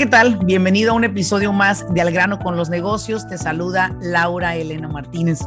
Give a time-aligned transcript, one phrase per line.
[0.00, 0.38] ¿Qué tal?
[0.46, 3.28] Bienvenido a un episodio más de Al grano con los negocios.
[3.28, 5.40] Te saluda Laura Elena Martínez.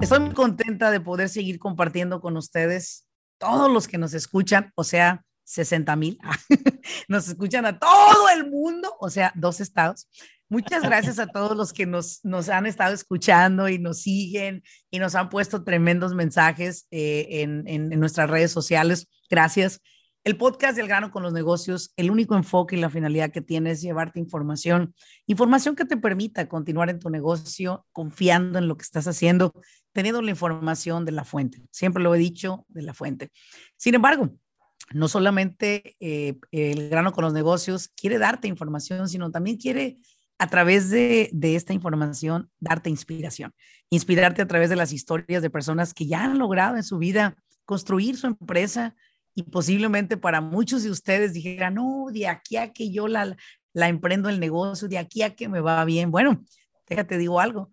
[0.00, 3.06] Estoy muy contenta de poder seguir compartiendo con ustedes,
[3.38, 6.18] todos los que nos escuchan, o sea, 60 mil,
[7.08, 10.08] nos escuchan a todo el mundo, o sea, dos estados.
[10.48, 14.98] Muchas gracias a todos los que nos, nos han estado escuchando y nos siguen y
[14.98, 19.06] nos han puesto tremendos mensajes eh, en, en, en nuestras redes sociales.
[19.30, 19.80] Gracias.
[20.22, 23.70] El podcast del grano con los negocios, el único enfoque y la finalidad que tiene
[23.70, 24.94] es llevarte información,
[25.26, 29.54] información que te permita continuar en tu negocio confiando en lo que estás haciendo,
[29.92, 31.62] teniendo la información de la fuente.
[31.70, 33.30] Siempre lo he dicho, de la fuente.
[33.78, 34.28] Sin embargo,
[34.92, 40.00] no solamente eh, el grano con los negocios quiere darte información, sino también quiere
[40.38, 43.54] a través de, de, esta información darte inspiración,
[43.88, 47.36] inspirarte a través de las historias de personas que ya han logrado en su vida
[47.70, 48.96] construir su empresa,
[49.34, 53.36] y posiblemente para muchos de ustedes dijeran, no, de aquí a que yo la,
[53.72, 56.10] la emprendo el negocio, de aquí a que me va bien.
[56.10, 56.44] Bueno,
[56.88, 57.72] déjate digo algo.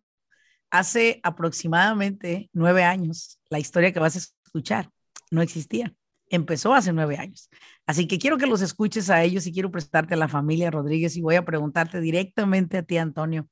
[0.70, 4.90] Hace aproximadamente nueve años, la historia que vas a escuchar
[5.32, 5.94] no existía.
[6.30, 7.50] Empezó hace nueve años.
[7.86, 11.16] Así que quiero que los escuches a ellos y quiero prestarte a la familia Rodríguez
[11.16, 13.48] y voy a preguntarte directamente a ti, Antonio.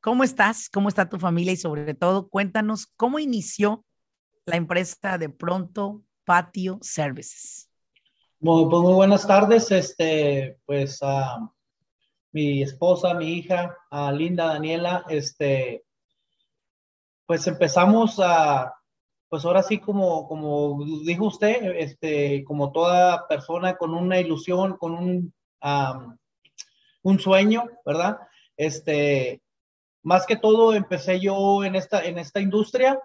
[0.00, 0.68] ¿Cómo estás?
[0.68, 1.52] ¿Cómo está tu familia?
[1.52, 3.84] Y sobre todo, cuéntanos cómo inició
[4.44, 7.70] la empresa de pronto Patio Services.
[8.38, 9.70] Bueno, pues muy buenas tardes.
[9.70, 11.48] Este, pues uh,
[12.32, 15.86] mi esposa, mi hija, a Linda, Daniela, este,
[17.24, 18.74] pues empezamos a,
[19.30, 24.92] pues ahora sí como, como dijo usted, este, como toda persona con una ilusión, con
[24.92, 25.34] un,
[27.04, 28.18] un sueño, ¿verdad?
[28.54, 29.40] Este,
[30.02, 33.00] más que todo empecé yo en esta, en esta industria.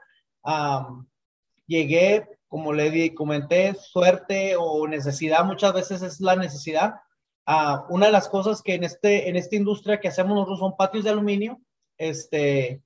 [1.66, 6.94] Llegué como le comenté, suerte o necesidad, muchas veces es la necesidad.
[7.48, 10.78] Uh, una de las cosas que en, este, en esta industria que hacemos nosotros son
[10.78, 11.60] patios de aluminio.
[11.98, 12.84] Este,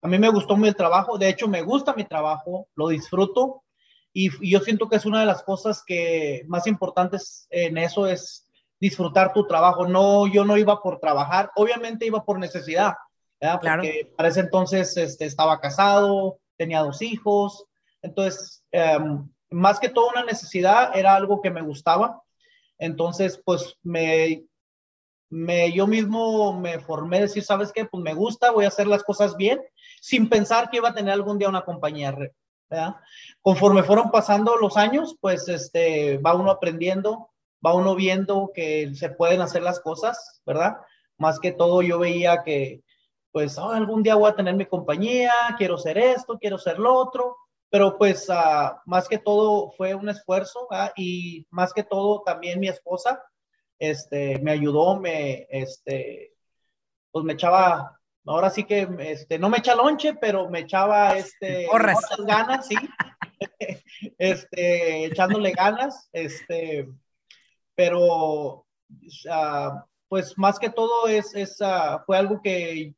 [0.00, 3.62] a mí me gustó mi trabajo, de hecho me gusta mi trabajo, lo disfruto
[4.10, 8.06] y, y yo siento que es una de las cosas que más importantes en eso
[8.06, 8.48] es
[8.80, 9.86] disfrutar tu trabajo.
[9.86, 12.94] No, yo no iba por trabajar, obviamente iba por necesidad,
[13.38, 13.60] ¿verdad?
[13.60, 13.82] Claro.
[13.82, 17.66] Porque para ese entonces este, estaba casado, tenía dos hijos,
[18.02, 22.22] entonces, um, más que todo una necesidad, era algo que me gustaba.
[22.78, 24.44] Entonces, pues me,
[25.28, 27.84] me, yo mismo me formé decir, ¿sabes qué?
[27.84, 29.60] Pues me gusta, voy a hacer las cosas bien,
[30.00, 32.16] sin pensar que iba a tener algún día una compañía.
[33.42, 37.30] Conforme fueron pasando los años, pues este, va uno aprendiendo,
[37.64, 40.78] va uno viendo que se pueden hacer las cosas, ¿verdad?
[41.18, 42.82] Más que todo yo veía que,
[43.32, 47.36] pues, algún día voy a tener mi compañía, quiero ser esto, quiero ser lo otro,
[47.70, 50.92] pero pues uh, más que todo fue un esfuerzo ¿ah?
[50.96, 53.22] y más que todo también mi esposa
[53.80, 56.34] este, me ayudó, me, este,
[57.10, 61.66] pues me echaba, ahora sí que este, no me echa lonche, pero me echaba este,
[61.66, 62.76] muchas ganas, sí,
[64.18, 66.88] este, echándole ganas, este,
[67.74, 72.94] pero uh, pues más que todo es, es uh, fue algo que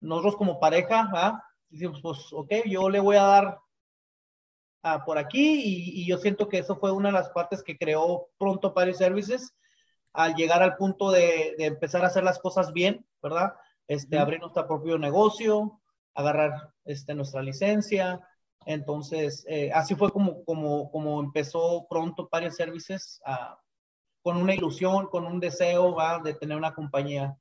[0.00, 1.44] nosotros como pareja, ¿ah?
[1.68, 3.58] decimos, pues ok, yo le voy a dar
[4.84, 7.76] uh, por aquí y, y, yo siento que eso fue una de las partes que
[7.76, 9.54] creó pronto Party Services
[10.12, 13.54] al llegar al punto de, de empezar a hacer las cosas bien, ¿verdad?
[13.86, 15.80] Este, abrir nuestro propio negocio,
[16.14, 18.20] agarrar este, nuestra licencia.
[18.64, 23.20] Entonces, eh, así fue como, como, como empezó pronto Party Services
[24.22, 26.18] con una ilusión, con un deseo ¿va?
[26.20, 27.36] de tener una compañía.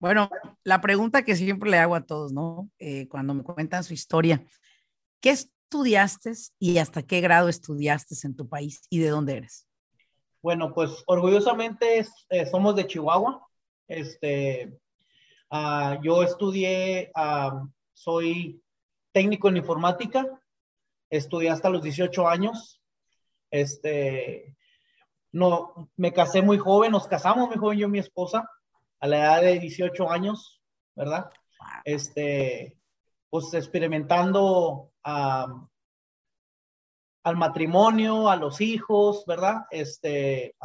[0.00, 0.28] Bueno,
[0.64, 2.68] la pregunta que siempre le hago a todos, ¿no?
[2.78, 4.44] Eh, cuando me cuentan su historia,
[5.20, 9.66] ¿qué es estudiaste y hasta qué grado estudiaste en tu país y de dónde eres?
[10.40, 13.44] Bueno, pues orgullosamente eh, somos de Chihuahua.
[13.88, 14.78] Este,
[15.50, 18.62] uh, yo estudié, uh, soy
[19.10, 20.24] técnico en informática,
[21.10, 22.80] estudié hasta los 18 años.
[23.50, 24.56] Este,
[25.32, 28.48] no, me casé muy joven, nos casamos muy joven yo y mi esposa,
[29.00, 30.62] a la edad de 18 años,
[30.94, 31.30] ¿verdad?
[31.84, 32.78] Este,
[33.28, 35.68] pues experimentando al
[37.36, 39.66] matrimonio, a los hijos, ¿verdad?
[39.70, 40.56] Este,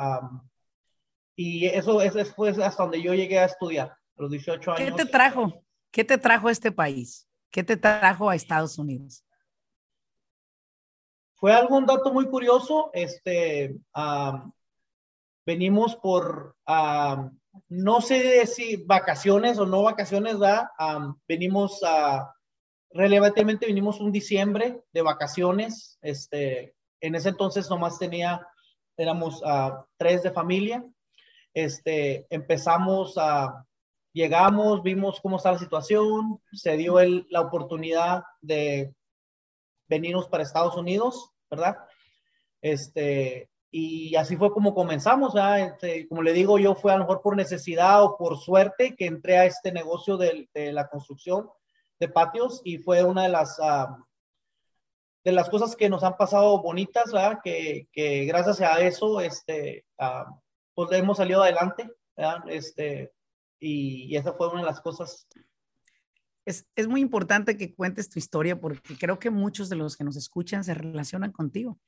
[1.35, 4.89] y eso, eso fue hasta donde yo llegué a estudiar, a los 18 años.
[4.89, 5.63] ¿Qué te trajo?
[5.91, 7.27] ¿Qué te trajo a este país?
[7.51, 9.23] ¿Qué te trajo a Estados Unidos?
[11.35, 12.91] Fue algún dato muy curioso.
[12.93, 13.77] Este,
[15.45, 16.57] venimos por,
[17.69, 20.67] no sé si vacaciones o no vacaciones, ¿verdad?
[21.27, 22.35] venimos a,
[22.91, 25.97] relevantemente vinimos un diciembre de vacaciones.
[26.01, 28.47] Este, en ese entonces nomás tenía,
[28.97, 29.41] éramos
[29.97, 30.83] tres de familia.
[31.53, 33.65] Este, empezamos a,
[34.13, 38.93] llegamos, vimos cómo está la situación, se dio el, la oportunidad de
[39.87, 41.77] venirnos para Estados Unidos, ¿verdad?
[42.61, 47.21] Este, y así fue como comenzamos, este, como le digo, yo fue a lo mejor
[47.21, 51.49] por necesidad o por suerte que entré a este negocio de, de la construcción
[51.99, 53.97] de patios y fue una de las, ah,
[55.23, 57.11] de las cosas que nos han pasado bonitas.
[57.43, 57.87] Que,
[58.27, 60.33] gracias a eso, este, uh,
[60.73, 61.89] pues hemos salido adelante.
[62.47, 63.13] Este,
[63.59, 65.27] y, y esa fue una de las cosas
[66.45, 70.03] es, es, muy importante que cuentes tu historia porque creo que muchos de los que
[70.03, 71.79] nos escuchan se relacionan contigo.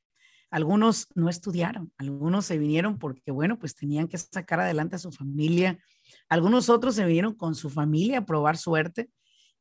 [0.52, 5.12] Algunos no estudiaron, algunos se vinieron porque, bueno, pues tenían que sacar adelante a su
[5.12, 5.80] familia.
[6.28, 9.10] Algunos otros se vinieron con su familia a probar suerte.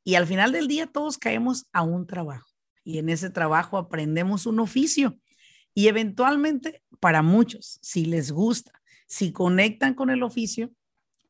[0.05, 2.49] Y al final del día todos caemos a un trabajo.
[2.85, 5.19] Y en ese trabajo aprendemos un oficio.
[5.75, 8.73] Y eventualmente, para muchos, si les gusta,
[9.07, 10.71] si conectan con el oficio,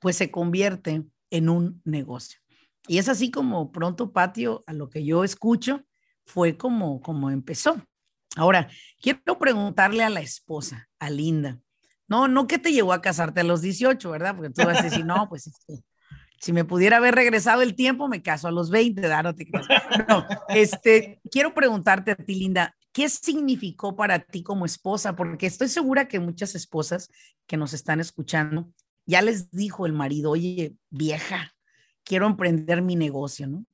[0.00, 2.40] pues se convierte en un negocio.
[2.86, 5.84] Y es así como pronto Patio, a lo que yo escucho,
[6.24, 7.84] fue como, como empezó.
[8.36, 8.68] Ahora,
[9.00, 11.60] quiero preguntarle a la esposa, a Linda.
[12.08, 14.34] No, no que te llevó a casarte a los 18, ¿verdad?
[14.34, 15.84] Porque tú vas a decir, no, pues este,
[16.40, 19.24] si me pudiera haber regresado el tiempo, me caso a los 20, ¿verdad?
[19.24, 19.46] No, te
[20.08, 25.14] no este, quiero preguntarte a ti, Linda, ¿qué significó para ti como esposa?
[25.14, 27.10] Porque estoy segura que muchas esposas
[27.46, 28.72] que nos están escuchando
[29.04, 31.52] ya les dijo el marido, oye, vieja,
[32.04, 33.66] quiero emprender mi negocio, ¿no?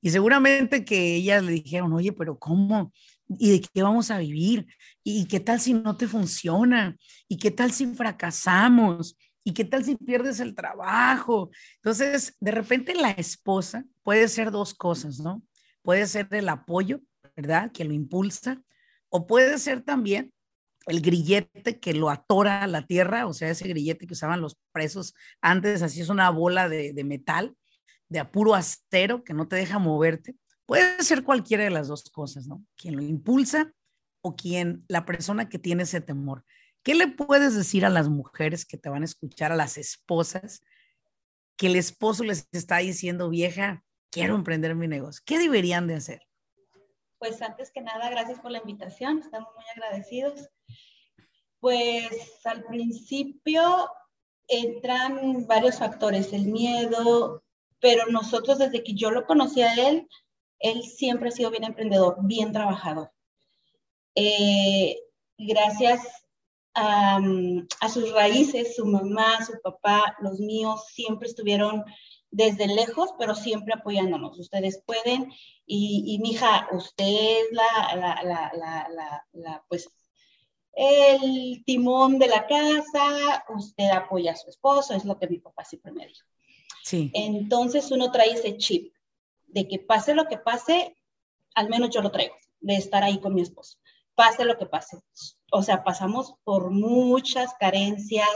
[0.00, 2.92] Y seguramente que ellas le dijeron, oye, pero ¿cómo?
[3.28, 4.66] ¿Y de qué vamos a vivir?
[5.02, 6.96] ¿Y qué tal si no te funciona?
[7.28, 9.16] ¿Y qué tal si fracasamos?
[9.44, 11.50] ¿Y qué tal si pierdes el trabajo?
[11.76, 15.42] Entonces, de repente la esposa puede ser dos cosas, ¿no?
[15.82, 17.00] Puede ser el apoyo,
[17.36, 17.72] ¿verdad?
[17.72, 18.62] Que lo impulsa,
[19.08, 20.32] o puede ser también
[20.86, 24.56] el grillete que lo atora a la tierra, o sea, ese grillete que usaban los
[24.72, 27.56] presos antes, así es una bola de, de metal
[28.12, 30.36] de apuro acero que no te deja moverte.
[30.66, 32.62] Puede ser cualquiera de las dos cosas, ¿no?
[32.76, 33.72] Quien lo impulsa
[34.20, 36.44] o quien, la persona que tiene ese temor.
[36.82, 40.62] ¿Qué le puedes decir a las mujeres que te van a escuchar, a las esposas,
[41.56, 45.22] que el esposo les está diciendo, vieja, quiero emprender mi negocio?
[45.24, 46.26] ¿Qué deberían de hacer?
[47.18, 50.48] Pues antes que nada, gracias por la invitación, estamos muy agradecidos.
[51.60, 52.10] Pues
[52.44, 53.88] al principio
[54.48, 57.44] entran varios factores, el miedo,
[57.78, 60.08] pero nosotros desde que yo lo conocí a él,
[60.58, 63.12] él siempre ha sido bien emprendedor, bien trabajador.
[64.16, 64.98] Eh,
[65.38, 66.21] gracias
[66.74, 67.20] a,
[67.92, 71.84] sus raíces, su mamá, su papá, los míos, siempre estuvieron
[72.30, 74.38] desde lejos, pero siempre apoyándonos.
[74.38, 75.32] Ustedes pueden,
[75.66, 79.88] y, y mi hija, usted es la, la, la, la, pues,
[80.74, 85.64] el timón de la casa, usted apoya a su esposo, es lo que mi papá
[85.64, 86.26] siempre me dijo.
[87.12, 88.92] Entonces uno trae ese chip
[89.46, 90.96] de que pase lo que pase,
[91.54, 93.78] al menos yo lo traigo, de estar ahí con mi esposo.
[94.14, 94.98] Pase lo que pase.
[95.50, 98.28] O sea, pasamos por muchas carencias,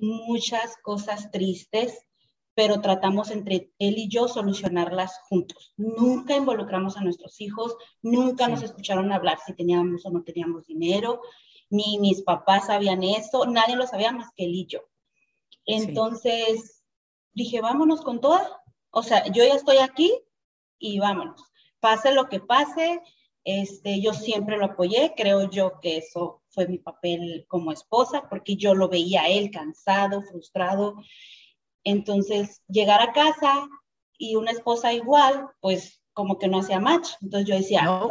[0.00, 2.06] muchas cosas tristes,
[2.54, 5.72] pero tratamos entre él y yo solucionarlas juntos.
[5.76, 11.20] Nunca involucramos a nuestros hijos, nunca nos escucharon hablar si teníamos o no teníamos dinero,
[11.70, 14.80] ni mis papás sabían eso, nadie lo sabía más que él y yo.
[15.66, 16.82] Entonces,
[17.32, 18.62] dije, vámonos con toda.
[18.90, 20.12] O sea, yo ya estoy aquí
[20.78, 21.42] y vámonos.
[21.80, 23.00] Pase lo que pase,
[23.44, 28.56] este, yo siempre lo apoyé, creo yo que eso fue mi papel como esposa, porque
[28.56, 30.96] yo lo veía a él cansado, frustrado.
[31.84, 33.68] Entonces, llegar a casa
[34.16, 37.10] y una esposa igual, pues como que no hacía match.
[37.20, 38.08] Entonces yo decía, no.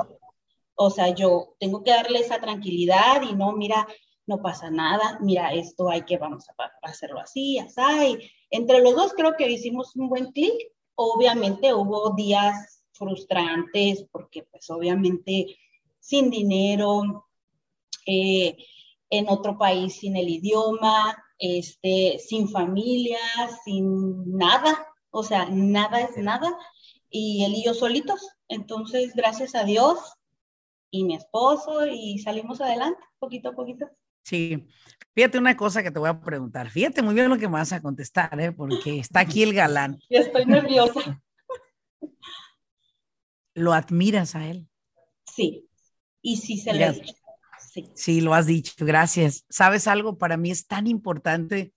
[0.76, 3.88] o sea, yo tengo que darle esa tranquilidad y no, mira,
[4.28, 8.20] no pasa nada, mira, esto hay que, vamos a hacerlo así, así.
[8.52, 10.54] Entre los dos creo que hicimos un buen clic.
[10.96, 15.58] Obviamente hubo días frustrantes porque pues obviamente
[16.00, 17.28] sin dinero,
[18.06, 18.58] eh,
[19.10, 23.20] en otro país sin el idioma, este, sin familia,
[23.64, 26.52] sin nada, o sea, nada es nada,
[27.10, 28.28] y él y yo solitos.
[28.48, 30.00] Entonces, gracias a Dios,
[30.94, 33.90] y mi esposo y salimos adelante poquito a poquito.
[34.24, 34.68] Sí,
[35.14, 36.70] fíjate una cosa que te voy a preguntar.
[36.70, 38.52] Fíjate muy bien lo que me vas a contestar, ¿eh?
[38.52, 40.00] porque está aquí el galán.
[40.10, 41.22] estoy nerviosa.
[43.54, 44.68] ¿Lo admiras a él?
[45.26, 45.68] Sí,
[46.22, 47.14] y sí se le ha dicho.
[47.74, 47.90] Sí.
[47.96, 49.46] sí, lo has dicho, gracias.
[49.50, 50.18] ¿Sabes algo?
[50.18, 51.74] Para mí es tan importante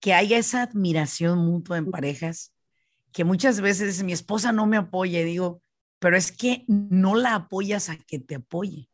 [0.00, 2.54] que haya esa admiración mutua en parejas,
[3.12, 5.62] que muchas veces mi esposa no me apoya y digo,
[5.98, 8.88] pero es que no la apoyas a que te apoye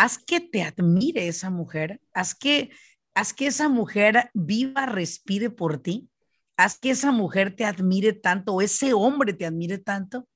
[0.00, 2.70] haz que te admire esa mujer, haz que,
[3.14, 6.08] haz que esa mujer viva, respire por ti,
[6.56, 10.26] haz que esa mujer te admire tanto o ese hombre te admire tanto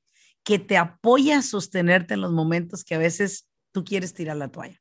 [0.44, 4.48] que te apoya a sostenerte en los momentos que a veces tú quieres tirar la
[4.48, 4.78] toalla.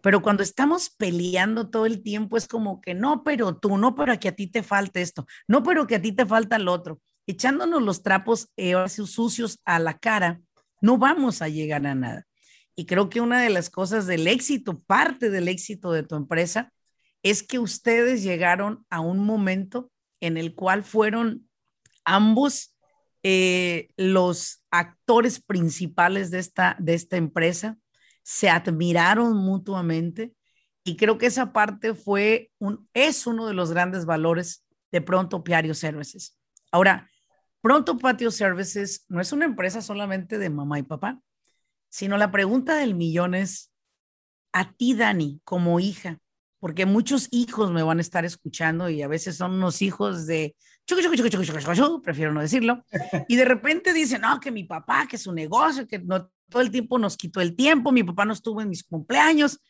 [0.00, 4.18] Pero cuando estamos peleando todo el tiempo es como que no, pero tú, no, pero
[4.18, 7.00] que a ti te falta esto, no, pero que a ti te falta lo otro,
[7.26, 10.40] echándonos los trapos eh, sucios a la cara,
[10.80, 12.26] no vamos a llegar a nada.
[12.76, 16.72] Y creo que una de las cosas del éxito, parte del éxito de tu empresa,
[17.22, 21.48] es que ustedes llegaron a un momento en el cual fueron
[22.04, 22.75] ambos
[23.28, 27.76] eh, los actores principales de esta, de esta empresa,
[28.22, 30.32] se admiraron mutuamente
[30.84, 35.42] y creo que esa parte fue un, es uno de los grandes valores de Pronto
[35.42, 36.38] Patio Services.
[36.70, 37.10] Ahora,
[37.60, 41.20] Pronto Patio Services no es una empresa solamente de mamá y papá
[41.96, 43.72] sino la pregunta del millón es,
[44.52, 46.20] a ti, Dani, como hija,
[46.66, 50.56] porque muchos hijos me van a estar escuchando y a veces son unos hijos de,
[52.02, 52.84] prefiero no decirlo,
[53.28, 56.72] y de repente dicen, no, que mi papá, que su negocio, que no, todo el
[56.72, 59.60] tiempo nos quitó el tiempo, mi papá no estuvo en mis cumpleaños,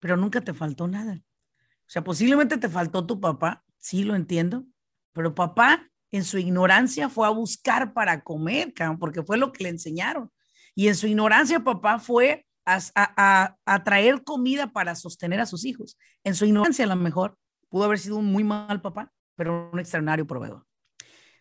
[0.00, 1.14] pero nunca te faltó nada.
[1.14, 4.64] O sea, posiblemente te faltó tu papá, sí lo entiendo,
[5.12, 9.70] pero papá en su ignorancia fue a buscar para comer, porque fue lo que le
[9.70, 10.28] enseñaron.
[10.74, 15.96] Y en su ignorancia, papá fue a, traer comida para sostener a sus hijos.
[16.24, 17.36] En su ignorancia, a lo mejor,
[17.68, 20.66] pudo haber sido un muy mal papá, pero un extraordinario proveedor.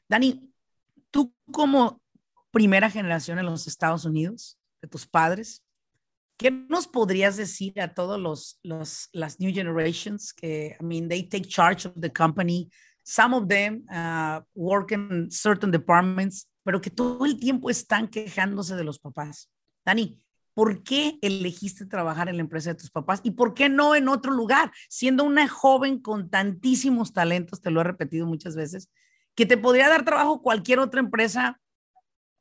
[0.10, 0.52] Dani,
[1.10, 2.02] tú como
[2.52, 5.64] primera generación en los Estados Unidos, de tus padres,
[6.38, 11.24] ¿qué nos podrías decir a todos los, los las new generations que, I mean, they
[11.24, 12.70] take charge of the company,
[13.04, 18.76] some of them uh, work in certain departments, pero que todo el tiempo están quejándose
[18.76, 19.50] de los papás.
[19.86, 20.20] Dani,
[20.54, 24.08] ¿por qué elegiste trabajar en la empresa de tus papás y por qué no en
[24.08, 24.72] otro lugar?
[24.90, 28.90] Siendo una joven con tantísimos talentos, te lo he repetido muchas veces,
[29.36, 31.60] que te podría dar trabajo cualquier otra empresa,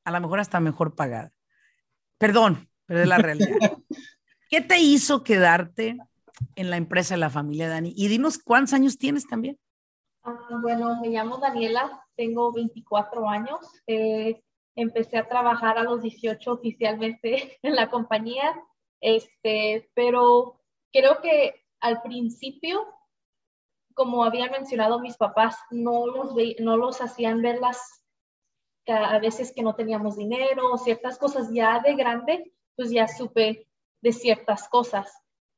[0.05, 1.33] a lo mejor hasta mejor pagada.
[2.19, 3.49] Perdón, pero es la realidad.
[4.51, 5.97] ¿Qué te hizo quedarte
[6.57, 7.93] en la empresa de la familia, Dani?
[7.97, 9.59] Y dinos cuántos años tienes también.
[10.25, 13.59] Ah, bueno, me llamo Daniela, tengo 24 años.
[13.87, 14.43] Eh,
[14.77, 18.55] empecé a trabajar a los 18 oficialmente en la compañía,
[19.01, 20.61] este, pero
[20.93, 22.87] creo que al principio,
[23.95, 28.01] como había mencionado mis papás, no los, no los hacían ver las
[28.87, 33.69] a veces que no teníamos dinero, ciertas cosas ya de grande, pues ya supe
[34.01, 35.13] de ciertas cosas.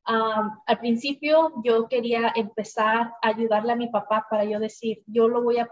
[0.05, 5.43] Al principio yo quería empezar a ayudarle a mi papá para yo decir, yo lo
[5.43, 5.69] voy a,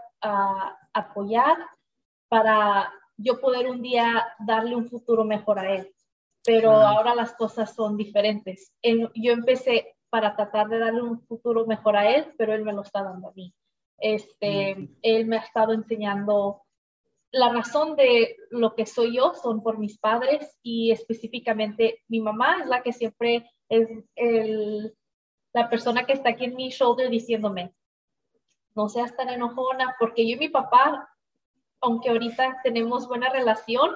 [0.93, 1.57] apoyar
[2.27, 5.93] para yo poder un día darle un futuro mejor a él.
[6.43, 8.73] Pero ahora las cosas son diferentes.
[8.83, 12.81] yo empecé para tratar de darle un futuro mejor a él, pero él me lo
[12.81, 13.53] está dando a mí.
[13.97, 16.63] Este, Él me ha estado enseñando
[17.31, 22.59] la razón de lo que soy yo son por mis padres y específicamente mi mamá
[22.61, 24.93] es la que siempre es el,
[25.53, 27.73] la persona que está aquí en mi shoulder diciéndome,
[28.75, 31.09] no seas tan enojona, porque yo y mi papá,
[31.81, 33.91] aunque ahorita tenemos buena relación,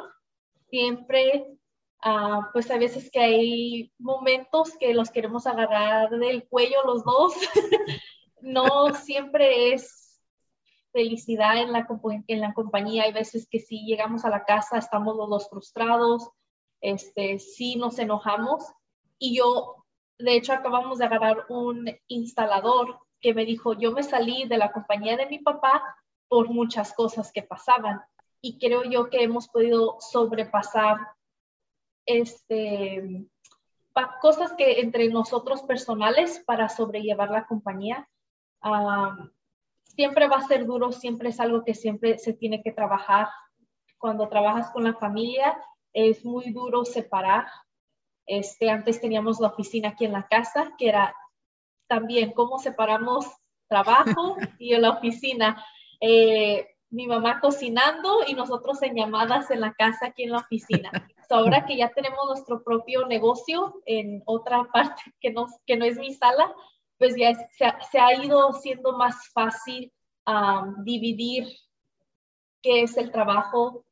[0.70, 1.58] siempre,
[2.04, 7.34] uh, pues a veces que hay momentos que los queremos agarrar del cuello los dos,
[8.42, 10.22] no siempre es
[10.92, 11.88] felicidad en la,
[12.28, 16.30] en la compañía, hay veces que si llegamos a la casa estamos los dos frustrados,
[16.82, 18.64] este, sí nos enojamos,
[19.20, 19.86] y yo,
[20.18, 24.72] de hecho, acabamos de agarrar un instalador que me dijo, yo me salí de la
[24.72, 25.84] compañía de mi papá
[26.36, 28.02] por muchas cosas que pasaban.
[28.42, 30.98] Y creo yo que hemos podido sobrepasar
[32.06, 33.26] este,
[34.22, 38.10] cosas que entre nosotros personales para sobrellevar la compañía.
[39.84, 43.30] siempre va a ser duro, siempre es algo que siempre se tiene que trabajar.
[43.98, 45.58] Cuando trabajas con la familia,
[45.94, 47.46] es muy duro separar
[48.26, 51.16] este, antes teníamos la oficina aquí en la casa, que era
[51.88, 53.26] también cómo separamos
[53.70, 55.64] trabajo y la oficina.
[56.00, 60.92] Eh, mi mamá cocinando y nosotros en llamadas en la casa aquí en la oficina.
[61.30, 65.98] ahora que ya tenemos nuestro propio negocio en otra parte que no, que no es
[65.98, 66.54] mi sala,
[66.98, 67.34] pues ya
[67.92, 69.92] se, ha, ido siendo más fácil
[70.84, 71.48] dividir
[72.62, 73.84] qué es el trabajo,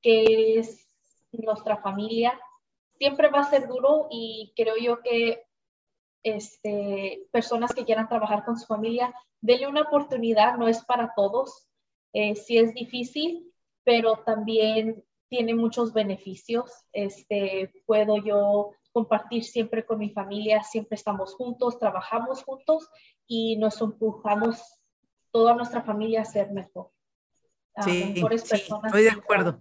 [0.00, 0.86] qué es
[1.32, 2.38] nuestra familia.
[2.98, 5.44] Siempre va a ser duro y creo yo que
[6.22, 11.68] este, personas que quieran trabajar con su familia, denle una oportunidad, no es para todos,
[12.12, 13.52] eh, sí es difícil,
[13.84, 16.70] pero también tiene muchos beneficios.
[16.92, 22.88] Este, puedo yo compartir siempre con mi familia, siempre estamos juntos, trabajamos juntos
[23.26, 24.60] y nos empujamos
[25.30, 26.90] toda nuestra familia a ser mejor.
[27.82, 29.58] Sí, estoy de acuerdo.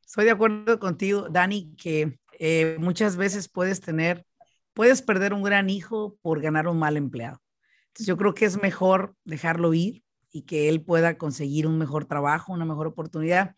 [0.00, 4.24] Estoy de acuerdo contigo, Dani, que eh, muchas veces puedes tener,
[4.72, 7.40] puedes perder un gran hijo por ganar un mal empleado.
[7.88, 12.04] Entonces yo creo que es mejor dejarlo ir y que él pueda conseguir un mejor
[12.04, 13.54] trabajo, una mejor oportunidad.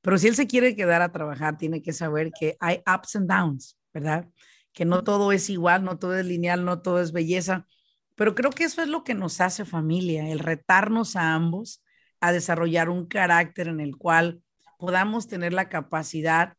[0.00, 3.28] Pero si él se quiere quedar a trabajar, tiene que saber que hay ups and
[3.28, 4.28] downs, ¿verdad?
[4.72, 7.66] Que no todo es igual, no todo es lineal, no todo es belleza.
[8.14, 11.82] Pero creo que eso es lo que nos hace familia, el retarnos a ambos
[12.20, 14.42] a desarrollar un carácter en el cual
[14.78, 16.54] podamos tener la capacidad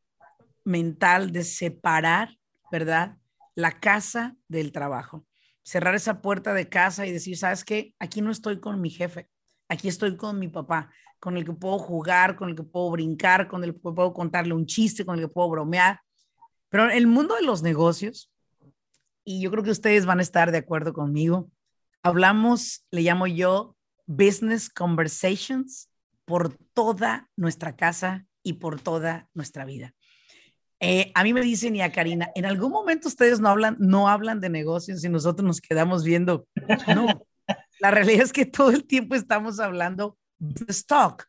[0.64, 2.38] mental de separar,
[2.72, 3.18] ¿verdad?
[3.58, 5.26] La casa del trabajo.
[5.64, 7.96] Cerrar esa puerta de casa y decir, ¿sabes qué?
[7.98, 9.32] Aquí no estoy con mi jefe,
[9.68, 13.48] aquí estoy con mi papá, con el que puedo jugar, con el que puedo brincar,
[13.48, 16.02] con el que puedo contarle un chiste, con el que puedo bromear.
[16.70, 18.32] Pero el mundo de los negocios,
[19.24, 21.50] y yo creo que ustedes van a estar de acuerdo conmigo,
[22.04, 25.90] hablamos, le llamo yo, business conversations
[26.26, 29.96] por toda nuestra casa y por toda nuestra vida.
[30.80, 34.08] Eh, a mí me dicen y a Karina, en algún momento ustedes no hablan, no
[34.08, 36.48] hablan de negocios y nosotros nos quedamos viendo.
[36.96, 37.08] No,
[37.80, 41.26] la realidad es que todo el tiempo estamos hablando de stock.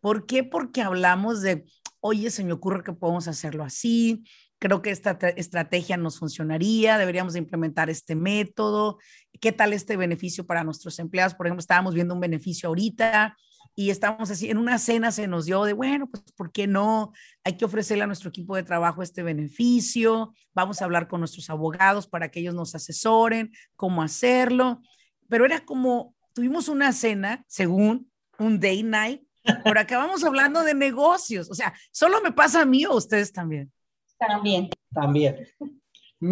[0.00, 0.44] ¿Por qué?
[0.44, 1.64] Porque hablamos de,
[2.00, 4.24] oye, se me ocurre que podemos hacerlo así,
[4.58, 8.98] creo que esta estrategia nos funcionaría, deberíamos implementar este método,
[9.40, 11.34] qué tal este beneficio para nuestros empleados.
[11.34, 13.36] Por ejemplo, estábamos viendo un beneficio ahorita
[13.74, 17.12] y estábamos así, en una cena se nos dio de, bueno, pues, ¿por qué no?
[17.42, 21.48] Hay que ofrecerle a nuestro equipo de trabajo este beneficio, vamos a hablar con nuestros
[21.48, 24.82] abogados para que ellos nos asesoren cómo hacerlo.
[25.28, 29.22] Pero era como, tuvimos una cena, según un day night,
[29.64, 31.50] pero acabamos hablando de negocios.
[31.50, 33.72] O sea, ¿solo me pasa a mí o a ustedes también?
[34.18, 34.68] También.
[34.92, 35.46] También.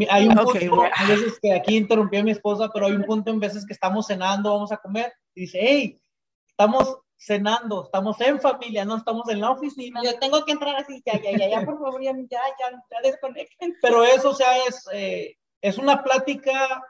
[0.09, 3.33] Hay un punto, a veces que aquí interrumpí a mi esposa, pero hay un punto
[3.33, 6.01] en veces que estamos cenando, vamos a comer, y dice, hey,
[6.49, 10.01] estamos cenando, estamos en familia, no estamos en la oficina.
[10.03, 13.77] Yo tengo que entrar así, ya, ya, ya, ya, por favor, ya, ya, ya, desconecten.
[13.83, 16.83] Pero eso, o sea, es, eh, es una plática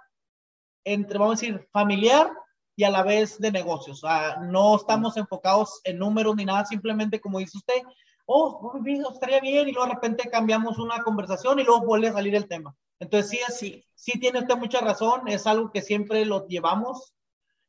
[0.85, 2.31] entre, vamos a decir, familiar
[2.77, 4.05] y a la vez de negocios.
[4.05, 7.83] O sea, no estamos enfocados en números ni nada, simplemente como dice usted,
[8.25, 8.73] oh,
[9.13, 12.47] estaría bien, y luego de repente cambiamos una conversación y luego vuelve a salir el
[12.47, 12.77] tema.
[13.01, 13.85] Entonces, sí, es, sí.
[13.97, 17.13] sí tiene usted mucha razón, es algo que siempre lo llevamos,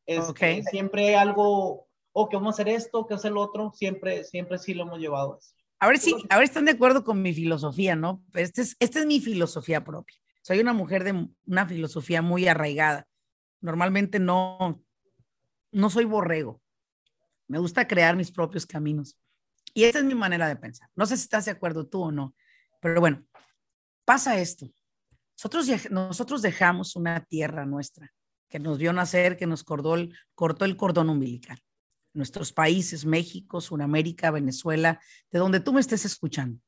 [0.05, 4.23] es este, siempre algo, oh, que vamos a hacer esto, que hacer lo otro, siempre,
[4.23, 5.39] siempre sí lo hemos llevado.
[5.79, 8.23] A ver si, a ver, están de acuerdo con mi filosofía, ¿no?
[8.33, 10.17] Este es, esta es mi filosofía propia.
[10.43, 13.07] Soy una mujer de una filosofía muy arraigada.
[13.61, 14.83] Normalmente no,
[15.71, 16.61] no soy borrego.
[17.47, 19.17] Me gusta crear mis propios caminos.
[19.73, 20.89] Y esa es mi manera de pensar.
[20.95, 22.35] No sé si estás de acuerdo tú o no,
[22.79, 23.25] pero bueno,
[24.05, 24.67] pasa esto.
[25.37, 28.11] Nosotros, nosotros dejamos una tierra nuestra
[28.49, 31.57] que nos vio nacer, que nos cortó el, cortó el cordón umbilical.
[32.13, 34.99] Nuestros países, México, Sudamérica, Venezuela,
[35.31, 36.59] de donde tú me estés escuchando.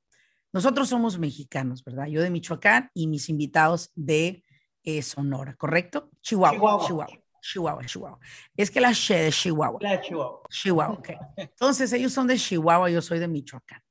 [0.52, 2.08] Nosotros somos mexicanos, ¿verdad?
[2.08, 4.44] Yo de Michoacán y mis invitados de
[4.84, 6.12] eh, Sonora, ¿correcto?
[6.22, 6.86] Chihuahua.
[6.86, 7.08] Chihuahua.
[7.42, 8.20] Chihuahua, Chihuahua.
[8.56, 9.80] Es que la She de Chihuahua.
[9.82, 10.42] La Chihuahua.
[10.50, 11.10] Chihuahua, ok.
[11.36, 13.82] Entonces ellos son de Chihuahua, yo soy de Michoacán.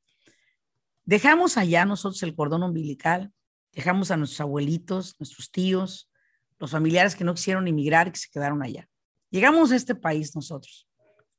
[1.04, 3.32] Dejamos allá nosotros el cordón umbilical,
[3.72, 6.10] dejamos a nuestros abuelitos, nuestros tíos,
[6.58, 8.88] los familiares que no quisieron emigrar y que se quedaron allá.
[9.30, 10.86] Llegamos a este país nosotros,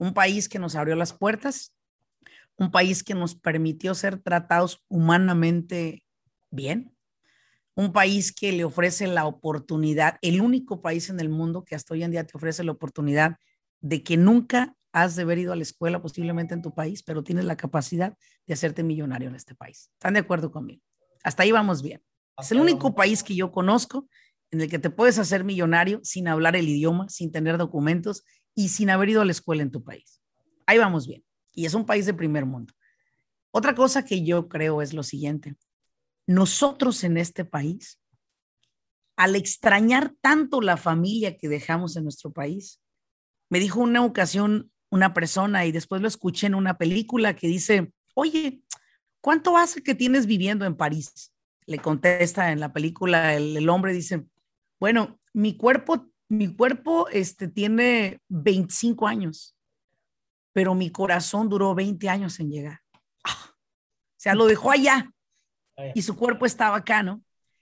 [0.03, 1.73] un país que nos abrió las puertas,
[2.57, 6.03] un país que nos permitió ser tratados humanamente
[6.51, 6.93] bien,
[7.73, 11.93] un país que le ofrece la oportunidad, el único país en el mundo que hasta
[11.93, 13.37] hoy en día te ofrece la oportunidad
[13.79, 17.23] de que nunca has de haber ido a la escuela posiblemente en tu país, pero
[17.23, 19.89] tienes la capacidad de hacerte millonario en este país.
[19.93, 20.81] ¿Están de acuerdo conmigo?
[21.23, 22.03] Hasta ahí vamos bien.
[22.37, 24.09] Es el único país que yo conozco
[24.51, 28.69] en el que te puedes hacer millonario sin hablar el idioma, sin tener documentos y
[28.69, 30.21] sin haber ido a la escuela en tu país.
[30.65, 31.23] Ahí vamos bien.
[31.53, 32.73] Y es un país de primer mundo.
[33.51, 35.55] Otra cosa que yo creo es lo siguiente
[36.25, 37.99] nosotros en este país,
[39.15, 42.81] al extrañar tanto la familia que dejamos en nuestro país,
[43.49, 47.91] me dijo una ocasión una persona y después lo escuché en una película que dice,
[48.13, 48.61] oye,
[49.21, 51.33] ¿cuánto hace que tienes viviendo en París?
[51.65, 54.25] Le contesta en la película el, el hombre, dice,
[54.79, 59.55] bueno, mi cuerpo, mi cuerpo este, tiene 25 años,
[60.51, 62.79] pero mi corazón duró 20 años en llegar.
[63.25, 65.11] O sea, lo dejó allá
[65.93, 67.21] y su cuerpo estaba acá, ¿no?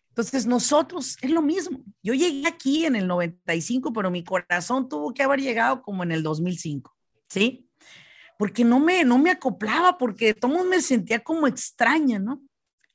[0.10, 1.84] Entonces nosotros es lo mismo.
[2.04, 6.12] Yo llegué aquí en el 95, pero mi corazón tuvo que haber llegado como en
[6.12, 6.94] el 2005,
[7.30, 7.70] ¿sí?
[8.38, 12.42] Porque no me, no me acoplaba, porque todo me sentía como extraña, ¿no?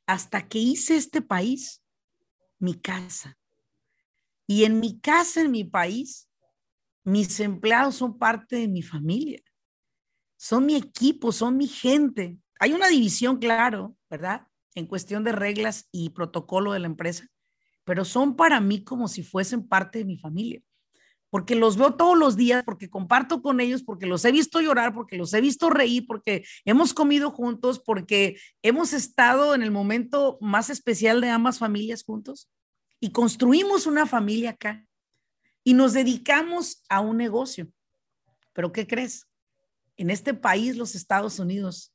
[0.06, 1.82] Hasta que hice este país
[2.58, 3.36] mi casa.
[4.46, 6.28] Y en mi casa, en mi país,
[7.04, 9.40] mis empleados son parte de mi familia.
[10.36, 12.38] Son mi equipo, son mi gente.
[12.58, 14.46] Hay una división, claro, ¿verdad?
[14.74, 17.26] En cuestión de reglas y protocolo de la empresa,
[17.84, 20.60] pero son para mí como si fuesen parte de mi familia.
[21.30, 24.94] Porque los veo todos los días, porque comparto con ellos, porque los he visto llorar,
[24.94, 30.38] porque los he visto reír, porque hemos comido juntos, porque hemos estado en el momento
[30.40, 32.48] más especial de ambas familias juntos
[33.06, 34.84] y construimos una familia acá
[35.62, 37.68] y nos dedicamos a un negocio.
[38.52, 39.28] Pero ¿qué crees?
[39.96, 41.94] En este país, los Estados Unidos,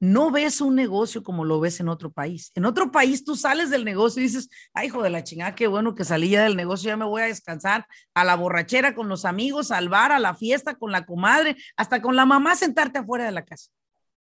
[0.00, 2.52] no ves un negocio como lo ves en otro país.
[2.54, 5.66] En otro país tú sales del negocio y dices, ay, hijo de la chingada, qué
[5.66, 9.08] bueno que salí ya del negocio, ya me voy a descansar a la borrachera con
[9.08, 12.98] los amigos, al bar, a la fiesta con la comadre, hasta con la mamá sentarte
[12.98, 13.70] afuera de la casa.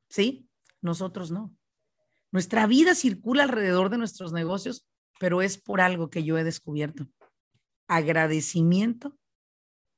[0.08, 0.48] ¿Sí?
[0.80, 1.54] Nosotros no.
[2.32, 4.86] Nuestra vida circula alrededor de nuestros negocios
[5.20, 7.08] pero es por algo que yo he descubierto.
[7.88, 9.16] Agradecimiento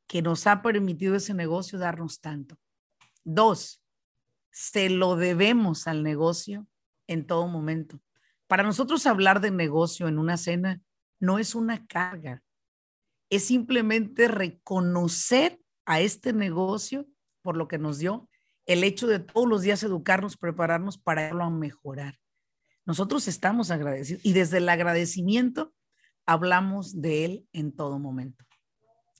[0.07, 2.57] que nos ha permitido ese negocio darnos tanto.
[3.23, 3.81] Dos,
[4.51, 6.67] se lo debemos al negocio
[7.07, 8.01] en todo momento.
[8.47, 10.81] Para nosotros hablar de negocio en una cena
[11.19, 12.43] no es una carga,
[13.29, 17.07] es simplemente reconocer a este negocio
[17.41, 18.29] por lo que nos dio,
[18.65, 22.19] el hecho de todos los días educarnos, prepararnos para irlo a mejorar.
[22.85, 25.73] Nosotros estamos agradecidos y desde el agradecimiento
[26.25, 28.45] hablamos de Él en todo momento.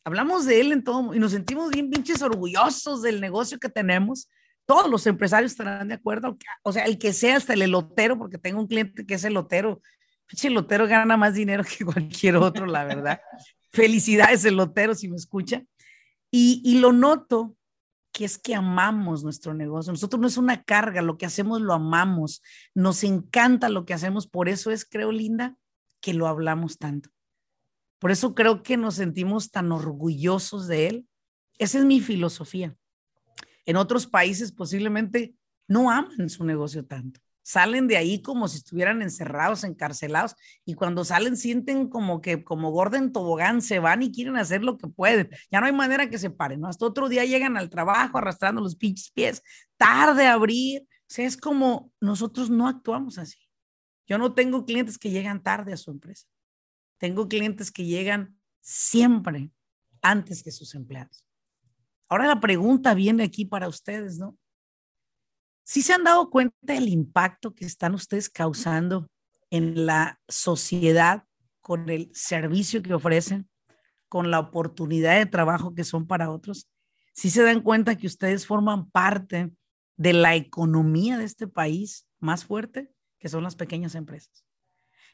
[0.04, 4.30] Hablamos de Él en todo y nos sentimos bien pinches orgullosos del negocio que tenemos.
[4.66, 8.38] Todos los empresarios estarán de acuerdo, o sea, el que sea hasta el elotero, porque
[8.38, 9.82] tengo un cliente que es elotero.
[10.26, 13.22] Pinche elotero gana más dinero que cualquier otro, la verdad.
[13.72, 15.64] Felicidades, elotero, si me escucha.
[16.32, 17.56] Y, y lo noto
[18.12, 19.92] que es que amamos nuestro negocio.
[19.94, 22.42] Nosotros no es una carga, lo que hacemos lo amamos,
[22.74, 25.58] nos encanta lo que hacemos, por eso es, creo, Linda,
[26.02, 27.10] que lo hablamos tanto.
[28.00, 31.08] Por eso creo que nos sentimos tan orgullosos de él.
[31.58, 32.76] Esa es mi filosofía.
[33.66, 35.36] En otros países posiblemente
[35.68, 41.06] no aman su negocio tanto salen de ahí como si estuvieran encerrados, encarcelados, y cuando
[41.06, 45.30] salen sienten como que como Gordon Tobogán, se van y quieren hacer lo que pueden.
[45.50, 46.68] Ya no hay manera que se paren, ¿no?
[46.68, 49.44] Hasta otro día llegan al trabajo arrastrando los pinches pies,
[49.78, 50.84] tarde a abrir.
[50.84, 53.40] O sea, es como nosotros no actuamos así.
[54.08, 56.28] Yo no tengo clientes que llegan tarde a su empresa.
[56.98, 59.52] Tengo clientes que llegan siempre
[60.02, 61.26] antes que sus empleados.
[62.10, 64.38] Ahora la pregunta viene aquí para ustedes, ¿no?
[65.64, 69.10] ¿Sí se han dado cuenta del impacto que están ustedes causando
[69.50, 71.26] en la sociedad
[71.62, 73.50] con el servicio que ofrecen,
[74.10, 76.68] con la oportunidad de trabajo que son para otros?
[77.14, 79.52] ¿Sí se dan cuenta que ustedes forman parte
[79.98, 84.46] de la economía de este país más fuerte, que son las pequeñas empresas?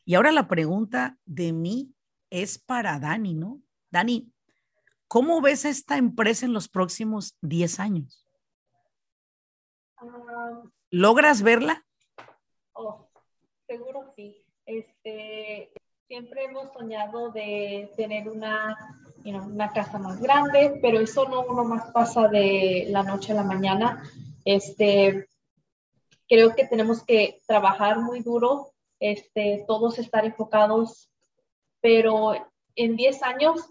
[0.06, 1.94] Y ahora la pregunta de mí
[2.30, 3.62] es para Dani, ¿no?
[3.92, 4.32] Dani,
[5.08, 8.27] ¿cómo ves esta empresa en los próximos 10 años?
[10.90, 11.86] ¿Logras verla?
[12.74, 13.08] Oh,
[13.68, 14.44] seguro sí.
[14.66, 15.72] Este,
[16.08, 18.76] siempre hemos soñado de tener una,
[19.24, 23.44] una casa más grande, pero eso no uno más pasa de la noche a la
[23.44, 24.04] mañana.
[24.46, 25.28] Este,
[26.28, 31.10] creo que tenemos que trabajar muy duro, este, todos estar enfocados,
[31.82, 32.34] pero
[32.76, 33.62] en 10 años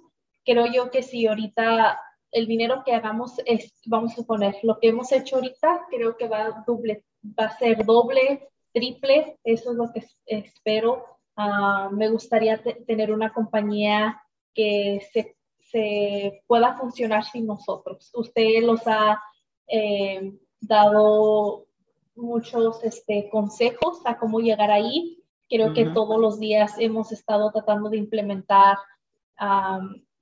[0.45, 2.01] creo yo que si ahorita
[2.37, 6.29] el dinero que hagamos es, vamos a suponer, lo que hemos hecho ahorita, creo que
[6.29, 11.07] va, doble, va a ser doble, triple, eso es lo que espero.
[11.35, 14.21] Ah, me gustaría tener una compañía
[14.53, 15.35] que se,
[15.71, 18.11] se, pueda funcionar sin nosotros.
[18.13, 19.19] Usted los ha
[19.67, 21.65] eh, dado
[22.17, 25.25] muchos este, consejos a cómo llegar ahí.
[25.49, 28.77] Creo que todos los días hemos estado tratando de implementar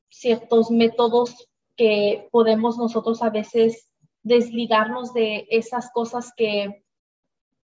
[0.09, 3.91] ciertos métodos que podemos nosotros a veces
[4.23, 6.85] desligarnos de esas cosas que,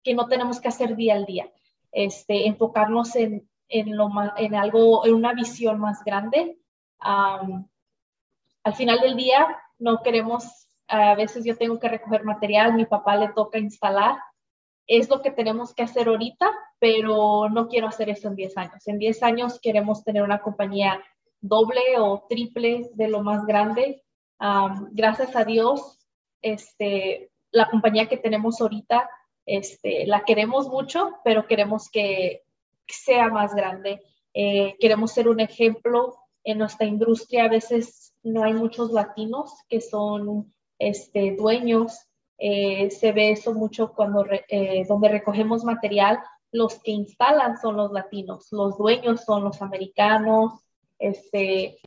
[0.04, 1.52] que no tenemos que hacer día al día.
[1.92, 6.58] Este, enfocarnos en, en, lo, en algo, en una visión más grande.
[7.00, 7.66] al
[8.76, 13.30] final del día, no queremos, a veces yo tengo que recoger material, mi papá le
[13.30, 14.18] toca instalar.
[14.88, 18.88] es lo que tenemos que hacer ahorita, pero no quiero hacer eso en 10 años.
[18.88, 21.02] En 10 años queremos tener una compañía
[21.41, 24.04] doble o triple de lo más grande.
[24.91, 25.99] gracias a Dios,
[26.41, 29.10] este, la compañía que tenemos ahorita,
[29.45, 32.43] este, la queremos mucho, pero queremos que
[32.88, 34.01] sea más grande.
[34.34, 37.45] Eh, queremos ser un ejemplo en nuestra industria.
[37.45, 41.99] A veces no hay muchos latinos que son este, dueños.
[42.38, 46.19] Eh, se ve eso mucho cuando eh, donde recogemos material.
[46.51, 50.54] Los que instalan son los latinos, los dueños son los americanos.
[51.02, 51.80] Este,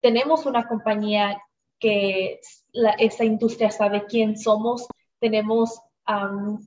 [0.00, 1.42] tenemos una compañía
[1.80, 2.40] que
[2.98, 4.86] esa industria sabe quién somos.
[5.18, 5.80] Tenemos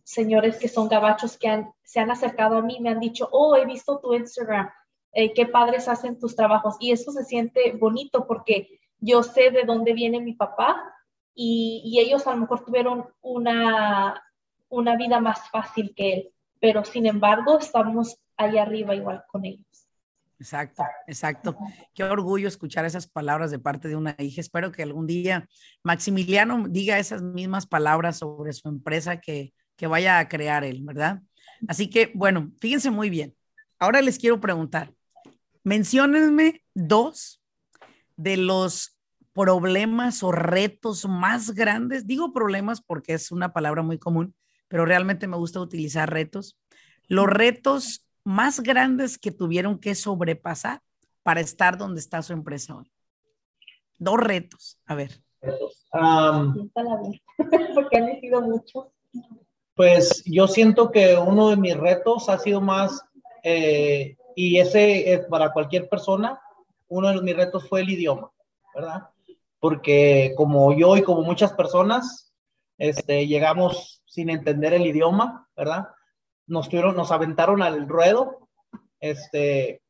[0.04, 3.65] señores que son gabachos que se han acercado a mí, me han dicho, oh, he
[3.65, 4.70] visto tu Instagram,
[5.13, 6.76] eh, qué padres hacen tus trabajos.
[6.80, 10.80] Y eso se siente bonito porque yo sé de dónde viene mi papá
[11.34, 14.22] y, ellos a lo mejor tuvieron una,
[14.70, 19.88] una vida más fácil que él, pero sin embargo estamos ahí arriba igual con ellos.
[20.41, 21.56] Exacto, exacto.
[21.93, 24.41] Qué orgullo escuchar esas palabras de parte de una hija.
[24.41, 25.47] Espero que algún día
[25.84, 31.21] Maximiliano diga esas mismas palabras sobre su empresa que, que vaya a crear él, ¿verdad?
[31.67, 33.36] Así que, bueno, fíjense muy bien.
[33.77, 34.91] Ahora les quiero preguntar,
[35.63, 37.39] menciónenme dos
[38.17, 38.97] de los
[39.34, 42.08] problemas o retos más grandes.
[42.08, 44.34] Digo problemas porque es una palabra muy común,
[44.67, 46.58] pero realmente me gusta utilizar retos.
[47.08, 50.81] Los retos más grandes que tuvieron que sobrepasar
[51.23, 52.91] para estar donde está su empresa hoy?
[53.97, 55.21] Dos retos, a ver.
[57.75, 58.88] Porque han sido muchos.
[59.75, 63.03] Pues yo siento que uno de mis retos ha sido más,
[63.43, 66.39] eh, y ese es para cualquier persona,
[66.88, 68.31] uno de mis retos fue el idioma,
[68.75, 69.10] ¿verdad?
[69.60, 72.34] Porque como yo y como muchas personas,
[72.77, 75.88] este, llegamos sin entender el idioma, ¿verdad?
[76.52, 78.50] Nos, tuvieron, nos aventaron al ruedo.
[79.00, 79.82] Este,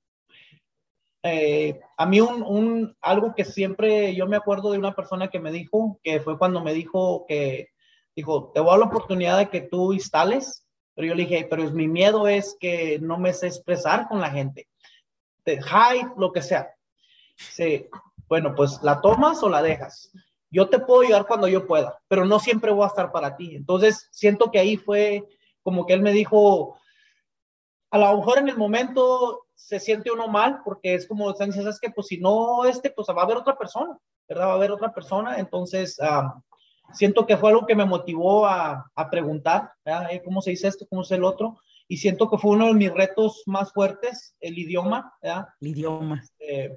[1.23, 5.39] eh, a mí un, un, algo que siempre yo me acuerdo de una persona que
[5.39, 7.69] me dijo, que fue cuando me dijo que,
[8.15, 11.63] dijo, te voy a la oportunidad de que tú instales, pero yo le dije, pero
[11.63, 14.67] es, mi miedo es que no me sé expresar con la gente.
[15.43, 16.75] Te hype, lo que sea.
[17.35, 17.87] Sí,
[18.29, 20.11] bueno, pues la tomas o la dejas.
[20.51, 23.55] Yo te puedo ayudar cuando yo pueda, pero no siempre voy a estar para ti.
[23.55, 25.23] Entonces, siento que ahí fue
[25.63, 26.77] como que él me dijo,
[27.91, 31.71] a lo mejor en el momento se siente uno mal porque es como están diciendo,
[31.81, 33.97] que pues si no este, pues va a haber otra persona,
[34.27, 34.47] ¿verdad?
[34.47, 35.97] Va a haber otra persona, entonces
[36.93, 40.09] siento que fue algo que me motivó a, a preguntar, ¿verdad?
[40.23, 40.85] ¿Cómo se dice esto?
[40.89, 41.57] ¿Cómo es el otro?
[41.87, 45.47] Y siento que fue uno de mis retos más fuertes, el idioma, ¿verdad?
[45.59, 46.23] El idioma.
[46.39, 46.73] Eh,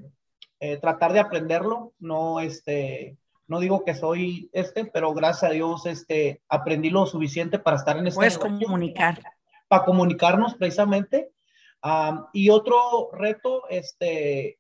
[0.58, 5.86] eh, tratar de aprenderlo, no, este, no digo que soy este, pero gracias a Dios
[5.86, 9.20] este, aprendí lo suficiente para estar en este Puedes comunicar.
[9.68, 11.32] Para comunicarnos precisamente.
[12.32, 14.58] y otro reto, este,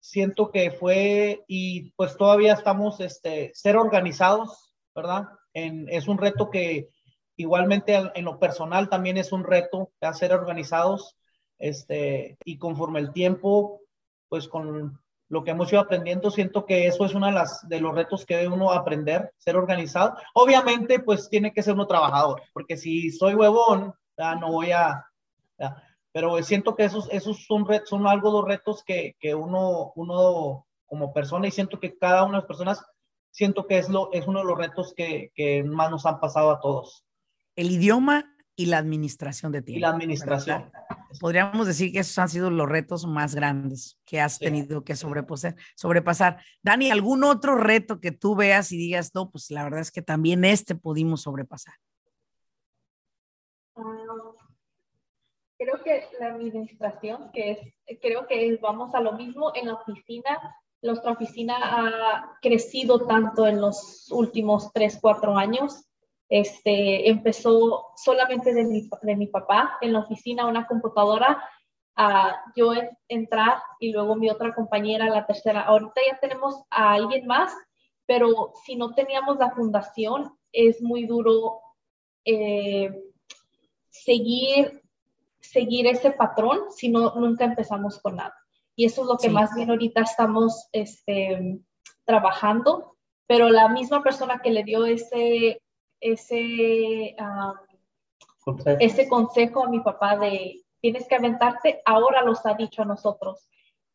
[0.00, 5.24] siento que fue, y pues todavía estamos, este, ser organizados, ¿verdad?
[5.52, 6.88] En, es un reto que
[7.36, 11.16] igualmente en lo personal también es un reto, ser organizados,
[11.58, 13.80] este, y conforme el tiempo,
[14.28, 17.94] pues con lo que hemos ido aprendiendo, siento que eso es uno de, de los
[17.94, 20.16] retos que debe uno aprender, ser organizado.
[20.34, 25.04] Obviamente, pues tiene que ser uno trabajador, porque si soy huevón, ya no voy a...
[26.12, 30.66] pero siento que esos, esos son, retos, son algo de retos que, que, uno, uno
[30.86, 32.84] como persona, y siento que cada una de las personas,
[33.30, 36.50] siento que es, lo, es uno de los retos que, que más nos han pasado
[36.52, 37.04] a todos.
[37.56, 39.78] El idioma y la administración de tiempo.
[39.78, 40.72] Y la administración.
[41.20, 45.54] Podríamos decir que esos han sido los retos más grandes que has tenido que sobrepasar,
[45.76, 46.42] sobrepasar.
[46.62, 50.02] Dani, ¿algún otro reto que tú veas y digas, no, pues la verdad es que
[50.02, 51.74] también este pudimos sobrepasar?
[53.76, 53.82] Ah,
[55.58, 60.56] creo que la administración, que es, creo que vamos a lo mismo en la oficina.
[60.82, 65.85] Nuestra oficina ha crecido tanto en los últimos tres, cuatro años
[66.28, 71.42] este, empezó solamente de mi, de mi papá en la oficina, una computadora,
[71.96, 72.72] a yo
[73.08, 75.62] entrar y luego mi otra compañera, la tercera.
[75.62, 77.54] Ahorita ya tenemos a alguien más,
[78.04, 81.60] pero si no teníamos la fundación, es muy duro
[82.24, 82.90] eh,
[83.88, 84.82] seguir,
[85.40, 88.34] seguir ese patrón si no, nunca empezamos con nada.
[88.74, 91.60] Y eso es lo que más bien ahorita estamos este,
[92.04, 95.62] trabajando, pero la misma persona que le dio ese,
[96.00, 97.16] ese,
[98.44, 98.78] consejo.
[98.80, 103.48] ese consejo a mi papá de tienes que aventarte, ahora los ha dicho a nosotros.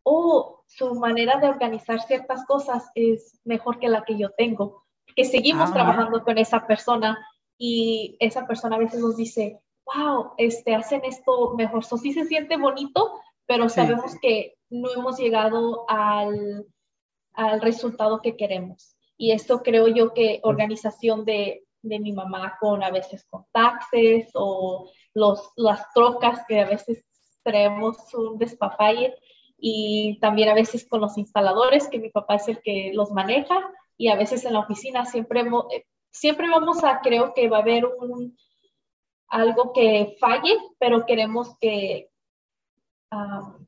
[0.03, 4.83] O su manera de organizar ciertas cosas es mejor que la que yo tengo,
[5.15, 7.17] que seguimos ah, trabajando con esa persona
[7.57, 11.85] y esa persona a veces nos dice, wow, este, hacen esto mejor.
[11.85, 13.13] So, sí se siente bonito,
[13.45, 16.65] pero sabemos que no hemos llegado al,
[17.33, 18.95] al, resultado que queremos.
[19.17, 24.29] Y esto creo yo que organización de, de mi mamá con a veces con taxes
[24.33, 27.03] o los, las trocas que a veces
[27.43, 29.15] traemos un despapalle
[29.57, 33.59] y también a veces con los instaladores, que mi papá es el que los maneja
[33.97, 37.61] y a veces en la oficina siempre, eh, siempre vamos a, creo que va a
[37.61, 38.35] haber un,
[39.27, 42.09] algo que falle, pero queremos que,
[43.11, 43.63] uh,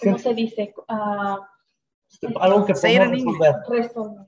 [0.00, 0.74] ¿cómo se dice?
[0.88, 1.38] Uh,
[2.40, 3.54] algo que podamos resolver.
[3.68, 4.26] Resolver.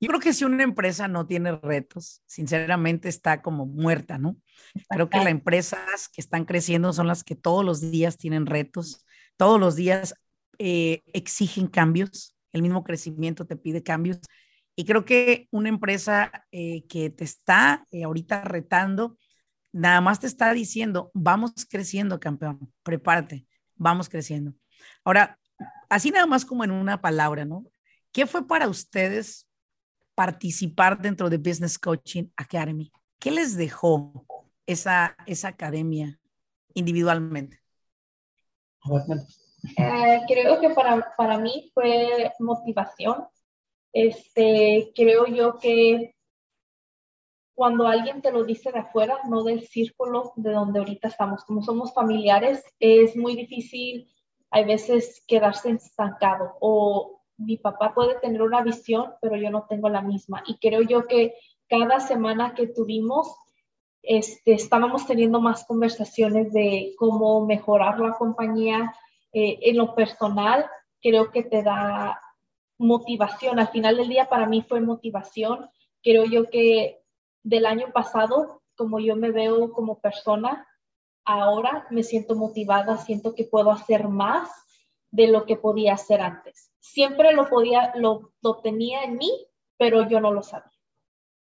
[0.00, 4.36] Yo creo que si una empresa no tiene retos, sinceramente está como muerta, ¿no?
[4.88, 9.04] Creo que las empresas que están creciendo son las que todos los días tienen retos,
[9.36, 10.14] todos los días
[10.58, 14.18] eh, exigen cambios, el mismo crecimiento te pide cambios
[14.78, 19.18] y creo que una empresa eh, que te está eh, ahorita retando,
[19.72, 23.44] nada más te está diciendo, vamos creciendo, campeón, prepárate,
[23.74, 24.54] vamos creciendo.
[25.04, 25.36] Ahora,
[25.88, 27.64] así nada más como en una palabra, ¿no?
[28.12, 29.46] ¿Qué fue para ustedes
[30.14, 32.90] participar dentro de Business Coaching Academy?
[33.18, 34.26] ¿Qué les dejó
[34.66, 36.18] esa, esa academia
[36.74, 37.60] individualmente?
[39.76, 43.26] Eh, creo que para, para mí fue motivación
[43.92, 46.14] este, creo yo que
[47.54, 51.62] cuando alguien te lo dice de afuera, no del círculo de donde ahorita estamos, como
[51.62, 54.08] somos familiares, es muy difícil
[54.50, 59.88] hay veces quedarse estancado o mi papá puede tener una visión, pero yo no tengo
[59.88, 60.42] la misma.
[60.46, 61.34] Y creo yo que
[61.68, 63.34] cada semana que tuvimos,
[64.02, 68.94] este, estábamos teniendo más conversaciones de cómo mejorar la compañía.
[69.32, 70.66] Eh, en lo personal,
[71.00, 72.20] creo que te da
[72.78, 73.58] motivación.
[73.58, 75.70] Al final del día para mí fue motivación.
[76.02, 77.02] Creo yo que
[77.44, 80.66] del año pasado, como yo me veo como persona,
[81.24, 84.50] ahora me siento motivada, siento que puedo hacer más
[85.10, 86.67] de lo que podía hacer antes.
[86.92, 89.46] Siempre lo podía, lo, tenía en mí,
[89.76, 90.72] pero yo no lo sabía.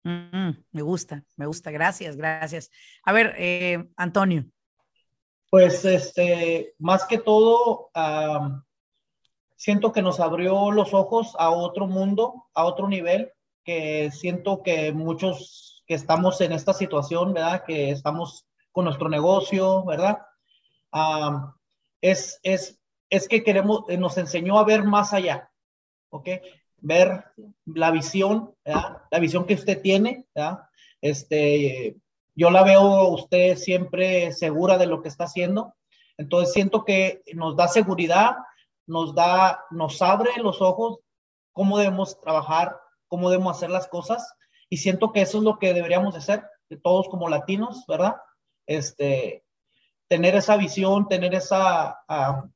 [0.05, 1.71] Mm, me gusta, me gusta.
[1.71, 2.71] Gracias, gracias.
[3.05, 4.45] A ver, eh, Antonio.
[5.51, 7.91] Pues, este, más que todo,
[9.57, 13.33] siento que nos abrió los ojos a otro mundo, a otro nivel,
[13.65, 17.65] que siento que muchos que estamos en esta situación, ¿verdad?
[17.65, 20.19] Que estamos con nuestro negocio, ¿verdad?
[22.01, 22.78] es, es,
[23.11, 25.51] es que queremos, eh, nos enseñó a ver más allá,
[26.11, 26.29] ¿ok?
[26.79, 27.25] Ver
[27.67, 28.55] la visión.
[28.65, 30.27] La visión que usted tiene.
[31.01, 31.97] Este,
[32.35, 35.75] yo la veo usted siempre segura de lo que está haciendo,
[36.17, 38.37] entonces siento que nos da seguridad,
[38.87, 40.99] nos da, nos abre los ojos
[41.53, 42.77] cómo debemos trabajar,
[43.09, 44.35] cómo debemos hacer las cosas.
[44.69, 46.45] Y siento que eso es lo que deberíamos hacer,
[46.83, 48.17] todos como latinos, ¿verdad?
[48.67, 49.45] Este,
[50.09, 52.49] tener esa visión, tener esa uh,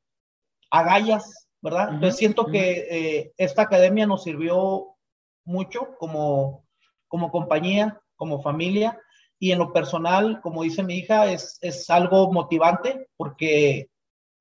[0.72, 1.90] agallas, ¿verdad?
[1.90, 4.96] Entonces siento que eh, esta academia nos sirvió
[5.44, 6.64] mucho como,
[7.06, 8.98] como compañía, como familia.
[9.38, 13.90] Y en lo personal, como dice mi hija, es, es algo motivante porque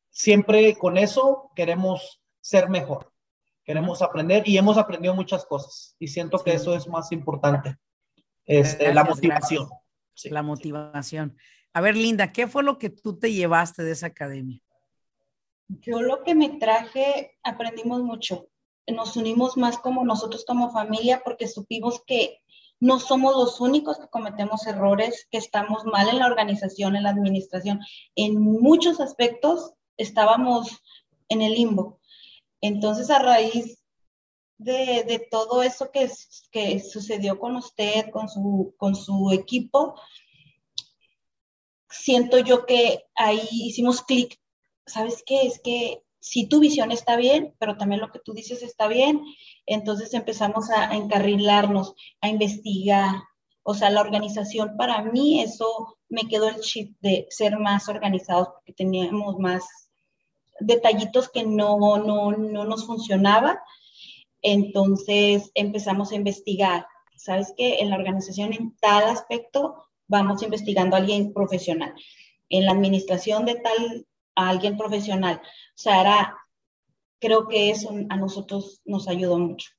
[0.10, 3.12] siempre con eso queremos ser mejor,
[3.64, 7.78] queremos aprender y hemos aprendido muchas cosas y siento que eso es más importante,
[8.46, 9.70] este, la motivación.
[10.26, 11.36] La motivación.
[11.74, 14.62] A ver, Linda, ¿qué fue lo que tú te llevaste de esa academia?
[15.68, 18.48] Yo lo que me traje, aprendimos mucho.
[18.88, 22.42] Nos unimos más como nosotros como familia porque supimos que
[22.82, 27.12] no somos los únicos que cometemos errores, que estamos mal en la organización, en la
[27.12, 27.80] administración.
[28.16, 30.82] En muchos aspectos estábamos
[31.30, 32.00] en el limbo.
[32.60, 33.82] Entonces, a raíz
[34.58, 36.10] de, todo eso que,
[36.52, 39.96] que sucedió con usted, con su, con su equipo,
[41.88, 44.41] siento yo que ahí hicimos clic.
[44.86, 45.44] ¿Sabes qué?
[45.44, 49.24] Es que si tu visión está bien, pero también lo que tú dices está bien,
[49.66, 53.16] entonces empezamos a, encarrilarnos, a investigar.
[53.64, 58.50] O sea, la organización para mí, eso me quedó el chip de ser más organizados
[58.50, 59.64] porque teníamos más
[60.60, 63.60] detallitos que no, no, no nos funcionaba.
[64.44, 66.86] Entonces empezamos a investigar.
[67.16, 67.80] ¿Sabes qué?
[67.80, 71.94] En la organización, en tal aspecto, vamos investigando a alguien profesional.
[72.50, 75.42] En la administración de tal, a alguien profesional.
[75.44, 76.38] O sea, era,
[77.20, 79.70] creo que eso a nosotros nos ayudó mucho.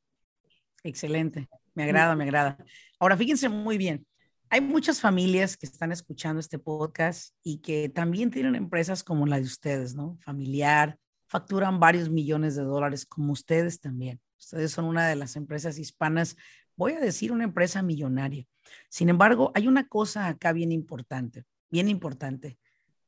[0.83, 1.49] Excelente.
[1.75, 2.59] Me agrada, me agrada.
[2.99, 4.07] Ahora, fíjense muy bien.
[4.51, 9.37] Hay muchas familias que están escuchando este podcast y que también tienen empresas como la
[9.37, 10.19] de ustedes, ¿no?
[10.21, 14.21] Familiar, facturan varios millones de dólares como ustedes también.
[14.39, 16.37] Ustedes son una de las empresas hispanas
[16.77, 18.47] voy a decir una empresa millonaria.
[18.89, 22.59] Sin embargo, hay una cosa acá bien importante, bien importante.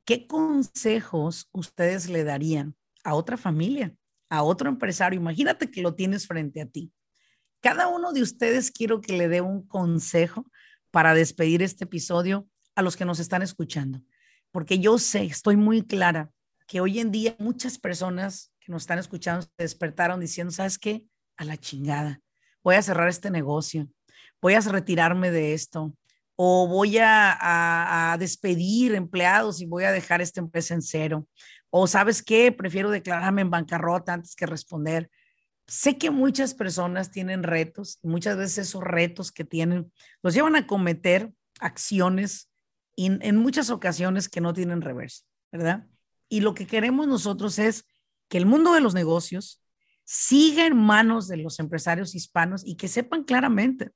[0.05, 3.95] ¿Qué consejos ustedes le darían a otra familia,
[4.29, 5.19] a otro empresario?
[5.19, 6.93] Imagínate que lo tienes frente a ti.
[7.61, 10.51] Cada uno de ustedes quiero que le dé un consejo
[10.91, 14.03] para despedir este episodio a los que nos están escuchando,
[14.51, 16.31] porque yo sé, estoy muy clara
[16.67, 21.07] que hoy en día muchas personas que nos están escuchando se despertaron diciendo, ¿sabes qué?
[21.37, 22.21] A la chingada,
[22.63, 23.89] voy a cerrar este negocio,
[24.41, 25.97] voy a retirarme de esto,
[26.37, 31.29] o voy a, a, despedir empleados y voy a dejar esta empresa en cero,
[31.71, 35.11] o sabes qué, prefiero declararme en bancarrota antes que responder.
[35.67, 40.57] Sé que muchas personas tienen retos, y muchas veces esos retos que tienen los llevan
[40.57, 42.51] a cometer acciones
[42.97, 45.87] en muchas ocasiones que no tienen reverso, ¿verdad?
[46.29, 47.87] Y lo que queremos nosotros es
[48.29, 49.61] que el mundo de los negocios
[50.05, 53.91] siga en manos de los empresarios hispanos y que sepan claramente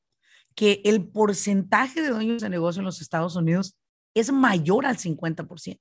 [0.58, 3.78] que el porcentaje de dueños de negocio en los Estados Unidos
[4.12, 5.78] es mayor al 50%,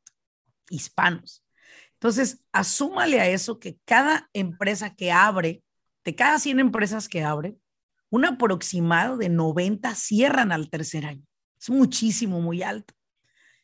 [0.69, 1.43] hispanos.
[1.93, 5.63] Entonces, asúmale a eso que cada empresa que abre,
[6.05, 7.57] de cada 100 empresas que abre,
[8.11, 11.25] un aproximado de 90 cierran al tercer año.
[11.59, 12.93] Es muchísimo, muy alto.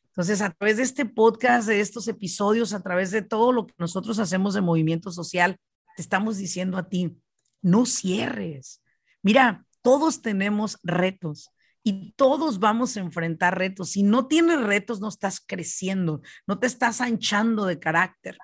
[0.07, 3.75] Entonces, a través de este podcast, de estos episodios, a través de todo lo que
[3.77, 5.59] nosotros hacemos de movimiento social,
[5.95, 7.15] te estamos diciendo a ti,
[7.61, 8.81] no cierres.
[9.21, 11.51] Mira, todos tenemos retos
[11.83, 13.91] y todos vamos a enfrentar retos.
[13.91, 18.37] Si no tienes retos, no estás creciendo, no te estás anchando de carácter.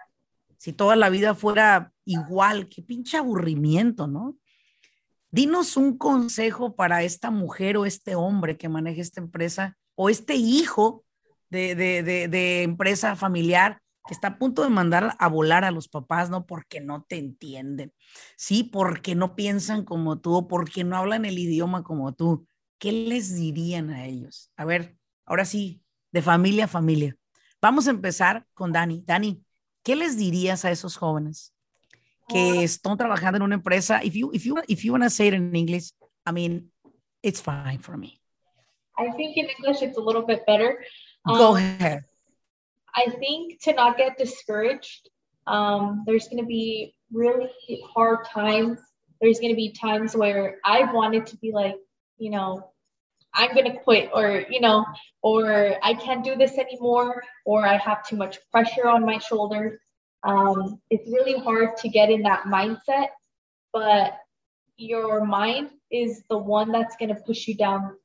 [0.57, 4.37] Si toda la vida fuera igual, qué pinche aburrimiento, ¿no?
[5.31, 10.35] Dinos un consejo para esta mujer o este hombre que maneja esta empresa o este
[10.35, 11.05] hijo
[11.49, 15.87] de, de, de empresa familiar que está a punto de mandar a volar a los
[15.87, 16.47] papás, ¿no?
[16.47, 17.93] Porque no te entienden,
[18.37, 18.63] ¿sí?
[18.63, 22.47] Porque no piensan como tú o porque no hablan el idioma como tú.
[22.79, 24.51] ¿Qué les dirían a ellos?
[24.57, 24.97] A ver,
[25.27, 27.15] ahora sí, de familia a familia.
[27.61, 29.03] Vamos a empezar con Dani.
[29.05, 29.43] Dani,
[29.83, 31.53] ¿qué les dirías a esos jóvenes
[32.27, 34.03] que están trabajando en una empresa?
[34.03, 35.91] If you, if you, if you want to say it in English,
[36.25, 36.71] I mean,
[37.21, 38.19] it's fine for me.
[38.97, 40.79] I think in English it's a little bit better.
[41.27, 42.08] Go um, ahead.
[42.95, 45.09] I think to not get discouraged,
[45.47, 47.49] um, there's going to be really
[47.93, 48.79] hard times.
[49.21, 51.75] There's going to be times where I wanted to be like,
[52.17, 52.71] you know,
[53.33, 54.85] I'm going to quit or, you know,
[55.21, 59.79] or I can't do this anymore, or I have too much pressure on my shoulders.
[60.23, 63.09] Um, it's really hard to get in that mindset,
[63.71, 64.17] but
[64.77, 67.95] your mind is the one that's going to push you down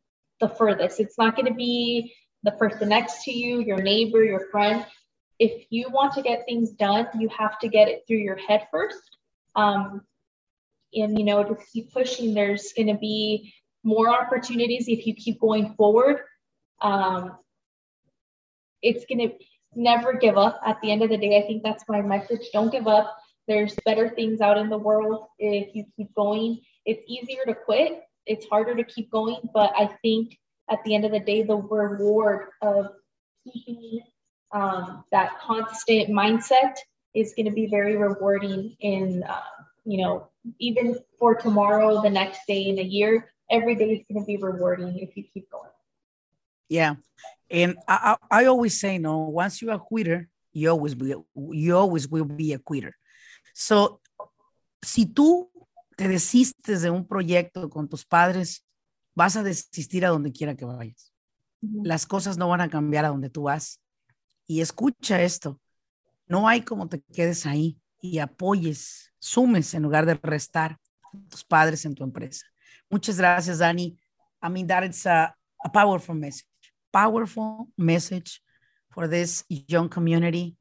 [0.40, 1.00] the furthest.
[1.00, 2.14] It's not going to be
[2.44, 4.86] the person next to you, your neighbor, your friend.
[5.38, 8.68] If you want to get things done, you have to get it through your head
[8.70, 9.02] first.
[9.56, 10.02] Um,
[10.94, 15.40] and, you know, to keep pushing, there's going to be more opportunities if you keep
[15.40, 16.18] going forward.
[16.80, 17.38] Um,
[18.82, 19.34] it's going to
[19.74, 21.38] never give up at the end of the day.
[21.38, 22.50] I think that's my message.
[22.52, 23.16] Don't give up.
[23.48, 26.60] There's better things out in the world if you keep going.
[26.86, 30.38] It's easier to quit, it's harder to keep going, but I think
[30.70, 32.88] at the end of the day, the reward of
[33.44, 34.00] keeping
[34.52, 36.76] um, that constant mindset
[37.14, 39.40] is going to be very rewarding in, uh,
[39.84, 44.22] you know, even for tomorrow, the next day in a year, every day is going
[44.22, 45.70] to be rewarding if you keep going.
[46.68, 46.94] Yeah.
[47.50, 52.08] And I, I, always say, no, once you're a quitter, you always be, you always
[52.08, 52.96] will be a quitter.
[53.52, 54.00] So,
[54.82, 55.50] si tú
[55.96, 58.63] te desistes de un proyecto con tus padres,
[59.14, 61.12] vas a desistir a donde quiera que vayas.
[61.60, 63.80] Las cosas no van a cambiar a donde tú vas.
[64.46, 65.58] Y escucha esto,
[66.26, 71.44] no hay como te quedes ahí y apoyes, sumes en lugar de restar a tus
[71.44, 72.46] padres en tu empresa.
[72.90, 73.98] Muchas gracias, Dani.
[74.42, 75.34] I mean, that it's a,
[75.64, 76.46] a powerful message,
[76.92, 78.42] powerful message
[78.90, 80.56] for this young community,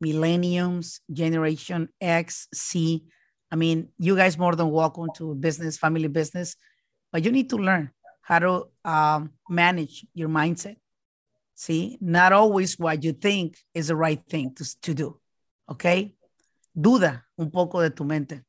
[0.00, 3.04] millenniums, Generation X, C.
[3.50, 6.56] I mean, you guys more than welcome to business, family business.
[7.12, 7.90] But you need to learn
[8.22, 10.76] how to um, manage your mindset.
[11.54, 15.20] See, not always what you think is the right thing to, to do.
[15.70, 16.14] Okay.
[16.76, 18.42] Duda un poco de tu mente,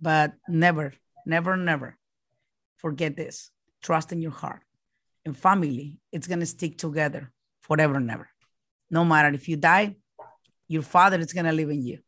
[0.00, 0.94] but never,
[1.26, 1.98] never, never
[2.78, 3.50] forget this.
[3.82, 4.62] Trust in your heart.
[5.26, 7.30] And family, it's going to stick together
[7.60, 8.28] forever and ever.
[8.90, 9.96] No matter if you die,
[10.66, 11.98] your father is going to live in you.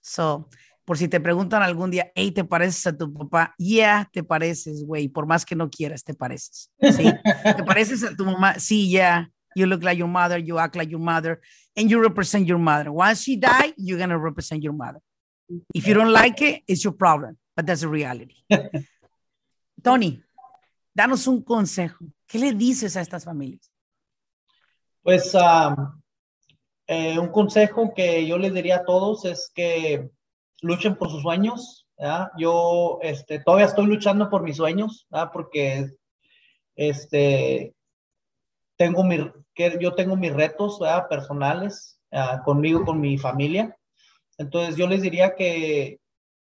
[0.00, 0.48] So
[0.92, 3.54] por si te preguntan algún día, hey, ¿te pareces a tu papá?
[3.56, 6.70] Yeah, te pareces, güey, por más que no quieras, te pareces.
[6.78, 7.04] ¿sí?
[7.56, 8.58] ¿Te pareces a tu mamá?
[8.58, 9.26] Sí, yeah.
[9.54, 11.40] You look like your mother, you act like your mother,
[11.74, 12.92] and you represent your mother.
[12.92, 15.00] Once she die, you're going to represent your mother.
[15.74, 18.44] If you don't like it, it's your problem, but that's a reality.
[19.82, 20.22] Tony,
[20.94, 22.04] danos un consejo.
[22.28, 23.70] ¿Qué le dices a estas familias?
[25.02, 25.34] Pues
[26.86, 30.10] eh, un consejo que yo les diría a todos es que
[30.62, 31.86] luchen por sus sueños.
[32.38, 35.90] Yo este, todavía estoy luchando por mis sueños, porque
[36.74, 37.74] este,
[38.76, 42.00] tengo mi, que yo tengo mis retos personales
[42.44, 43.76] conmigo, con mi familia.
[44.38, 46.00] Entonces yo les diría que,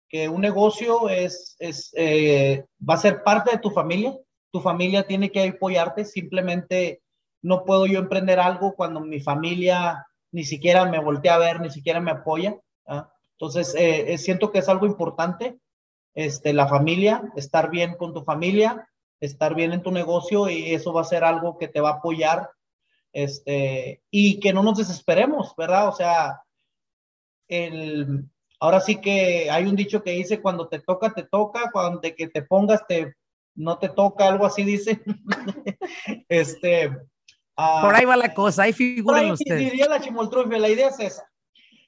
[0.08, 4.16] que un negocio es, es eh, va a ser parte de tu familia.
[4.50, 6.04] Tu familia tiene que apoyarte.
[6.04, 7.02] Simplemente
[7.42, 11.70] no puedo yo emprender algo cuando mi familia ni siquiera me voltea a ver, ni
[11.70, 12.56] siquiera me apoya.
[13.38, 15.58] Entonces, eh, eh, siento que es algo importante,
[16.14, 18.88] este, la familia, estar bien con tu familia,
[19.20, 21.94] estar bien en tu negocio y eso va a ser algo que te va a
[21.94, 22.50] apoyar,
[23.12, 25.88] este, y que no nos desesperemos, ¿verdad?
[25.88, 26.42] O sea,
[27.48, 28.24] el,
[28.60, 32.14] ahora sí que hay un dicho que dice, cuando te toca, te toca, cuando te,
[32.14, 33.14] que te pongas, te,
[33.54, 35.00] no te toca, algo así dice.
[36.28, 36.96] este,
[37.56, 39.60] ah, por ahí va la cosa, ahí figuran ustedes.
[39.60, 41.30] Diría la chimoltrufia, la idea es esa.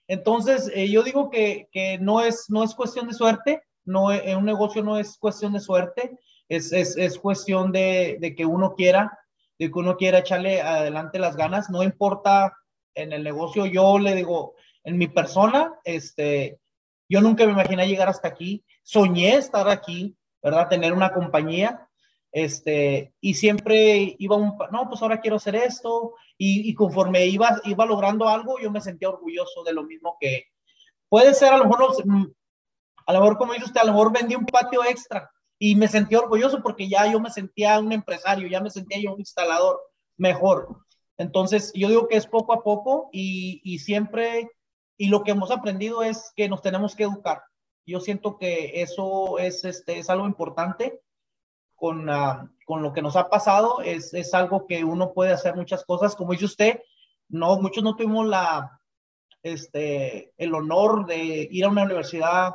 [0.09, 4.29] Entonces, eh, yo digo que, que, no, es, no es cuestión de suerte, no, en
[4.29, 8.47] eh, un negocio no es cuestión de suerte, es, es, es cuestión de, de, que
[8.47, 9.19] uno quiera,
[9.59, 12.57] de que uno quiera echarle adelante las ganas, no importa
[12.95, 14.55] en el negocio, yo le digo,
[14.85, 16.59] en mi persona, este,
[17.09, 20.69] yo nunca me imaginé llegar hasta aquí, soñé estar aquí, ¿verdad?
[20.69, 21.86] Tener una compañía,
[22.33, 27.87] este, y siempre iba un, no, pues ahora quiero hacer esto, y, conforme iba, iba
[27.87, 30.45] logrando algo, yo me sentía orgulloso de lo mismo que,
[31.09, 32.27] puede ser a lo mejor, mm,
[33.07, 35.89] a lo mejor como dice usted, a lo mejor vendí un patio extra, y me
[35.89, 39.81] sentía orgulloso porque ya yo me sentía un empresario, ya me sentía yo un instalador
[40.19, 40.77] mejor.
[41.17, 44.51] Entonces, yo digo que es poco a poco y, y siempre,
[44.99, 47.43] y lo que hemos aprendido es que nos tenemos que educar.
[47.87, 51.01] Yo siento que eso es, este, es algo importante
[51.77, 52.09] con,
[52.65, 56.17] con lo que nos ha pasado, es, es, algo que uno puede hacer muchas cosas.
[56.17, 56.81] Como dice usted,
[57.29, 58.81] no, muchos no tuvimos la,
[59.43, 62.55] este, el honor de ir a una universidad,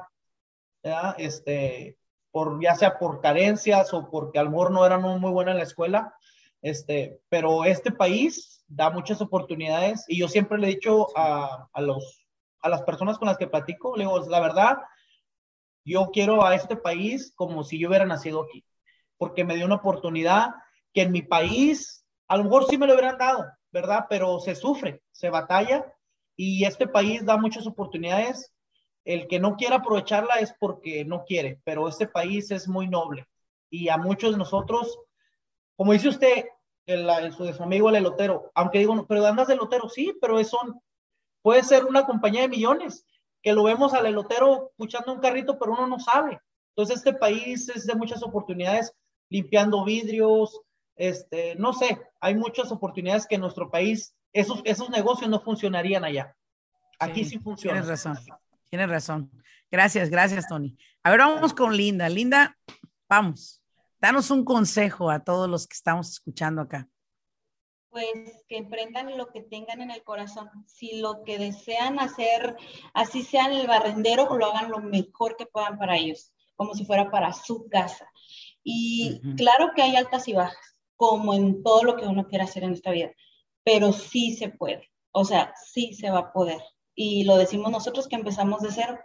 [1.18, 1.98] este,
[2.32, 5.64] por, ya sea por carencias o porque al mejor no eran muy buenas en la
[5.64, 6.16] escuela.
[6.62, 11.82] Este, pero este país da muchas oportunidades y yo siempre le he dicho a, a,
[11.82, 12.26] los,
[12.62, 14.78] a las personas con las que platico, le digo, la verdad,
[15.84, 18.64] yo quiero a este país como si yo hubiera nacido aquí
[19.22, 20.50] porque me dio una oportunidad
[20.96, 24.08] que en mi país a lo mejor sí me lo hubieran dado, ¿verdad?
[24.10, 25.94] Pero se sufre, se batalla
[26.36, 28.52] y este país da muchas oportunidades.
[29.06, 33.28] El que no quiera aprovecharla es porque no quiere, pero este país es muy noble
[33.70, 34.98] y a muchos de nosotros,
[35.76, 36.46] como dice usted,
[36.88, 40.40] el, el, su, su amigo el elotero, aunque digo, pero andas de elotero, sí, pero
[40.40, 40.58] eso
[41.44, 43.06] puede ser una compañía de millones,
[43.44, 46.42] que lo vemos al elotero escuchando un carrito, pero uno no sabe.
[46.76, 48.96] Entonces, este país es de muchas oportunidades
[49.32, 50.62] limpiando vidrios,
[50.96, 56.04] este, no sé, hay muchas oportunidades que en nuestro país, esos, esos negocios no funcionarían
[56.04, 56.36] allá.
[57.00, 57.82] Aquí sí, sí funciona.
[57.82, 58.20] Tienes razón,
[58.70, 59.32] tienes razón.
[59.72, 60.78] Gracias, gracias, Tony.
[61.02, 62.10] A ver, vamos con Linda.
[62.10, 62.58] Linda,
[63.10, 63.64] vamos,
[64.00, 66.88] danos un consejo a todos los que estamos escuchando acá.
[67.90, 70.50] Pues que emprendan lo que tengan en el corazón.
[70.68, 72.56] Si lo que desean hacer,
[72.94, 76.86] así sea en el barrendero, lo hagan lo mejor que puedan para ellos, como si
[76.86, 78.10] fuera para su casa.
[78.64, 82.64] Y claro que hay altas y bajas, como en todo lo que uno quiera hacer
[82.64, 83.12] en esta vida,
[83.64, 86.62] pero sí se puede, o sea, sí se va a poder.
[86.96, 89.00] Y lo decimos nosotros que empezamos de cero,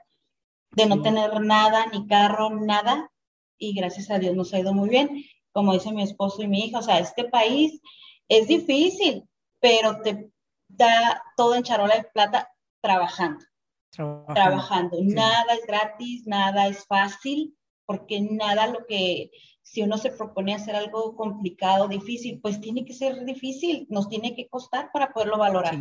[0.72, 3.10] de no tener nada, ni carro, nada,
[3.58, 5.24] y gracias a Dios nos ha ido muy bien.
[5.52, 7.80] Como dice mi esposo y mi hija, o sea, este país
[8.28, 9.26] es difícil,
[9.60, 10.30] pero te
[10.68, 12.50] da todo en charola de plata
[12.82, 13.44] trabajando.
[13.90, 14.34] Trabajando.
[14.34, 14.98] trabajando.
[15.00, 17.56] Nada es gratis, nada es fácil,
[17.86, 19.30] porque nada lo que,
[19.62, 24.34] si uno se propone hacer algo complicado, difícil, pues tiene que ser difícil, nos tiene
[24.34, 25.78] que costar para poderlo valorar.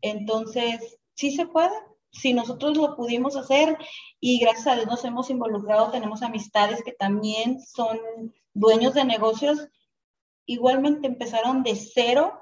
[0.00, 1.74] Entonces, sí se puede.
[2.12, 3.76] Si nosotros lo pudimos hacer
[4.18, 7.98] y gracias a Dios nos hemos involucrado, tenemos amistades que también son
[8.52, 9.68] dueños de negocios,
[10.46, 12.32] igualmente empezaron de cero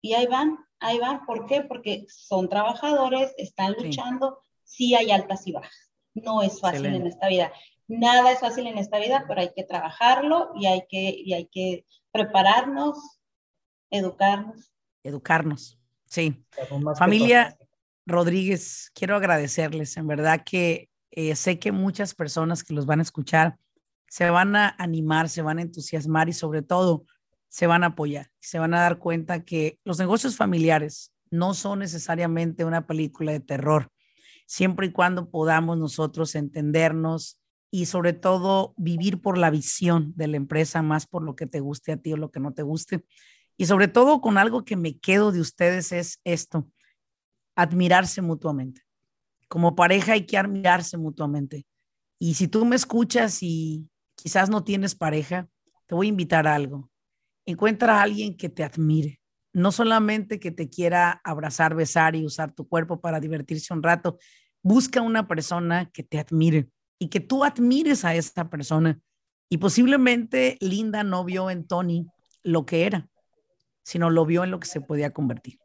[0.00, 1.26] y ahí van, ahí van.
[1.26, 1.62] ¿Por qué?
[1.62, 5.92] Porque son trabajadores, están luchando, sí, hay altas y bajas.
[6.14, 7.52] No es fácil en esta vida.
[7.88, 11.46] Nada es fácil en esta vida, pero hay que trabajarlo y hay que, y hay
[11.46, 13.18] que prepararnos,
[13.90, 14.72] educarnos.
[15.02, 16.44] Educarnos, sí.
[16.98, 17.56] Familia
[18.04, 19.96] Rodríguez, quiero agradecerles.
[19.96, 23.56] En verdad que eh, sé que muchas personas que los van a escuchar
[24.06, 27.04] se van a animar, se van a entusiasmar y sobre todo
[27.48, 28.30] se van a apoyar.
[28.40, 33.40] Se van a dar cuenta que los negocios familiares no son necesariamente una película de
[33.40, 33.90] terror,
[34.46, 37.38] siempre y cuando podamos nosotros entendernos,
[37.70, 41.60] y sobre todo vivir por la visión de la empresa, más por lo que te
[41.60, 43.04] guste a ti o lo que no te guste.
[43.56, 46.70] Y sobre todo con algo que me quedo de ustedes es esto,
[47.56, 48.82] admirarse mutuamente.
[49.48, 51.66] Como pareja hay que admirarse mutuamente.
[52.18, 55.48] Y si tú me escuchas y quizás no tienes pareja,
[55.86, 56.90] te voy a invitar a algo.
[57.46, 59.20] Encuentra a alguien que te admire,
[59.52, 64.18] no solamente que te quiera abrazar, besar y usar tu cuerpo para divertirse un rato.
[64.62, 66.68] Busca una persona que te admire
[66.98, 69.00] y que tú admires a esta persona.
[69.48, 72.06] Y posiblemente Linda no vio en Tony
[72.42, 73.08] lo que era,
[73.82, 75.58] sino lo vio en lo que se podía convertir.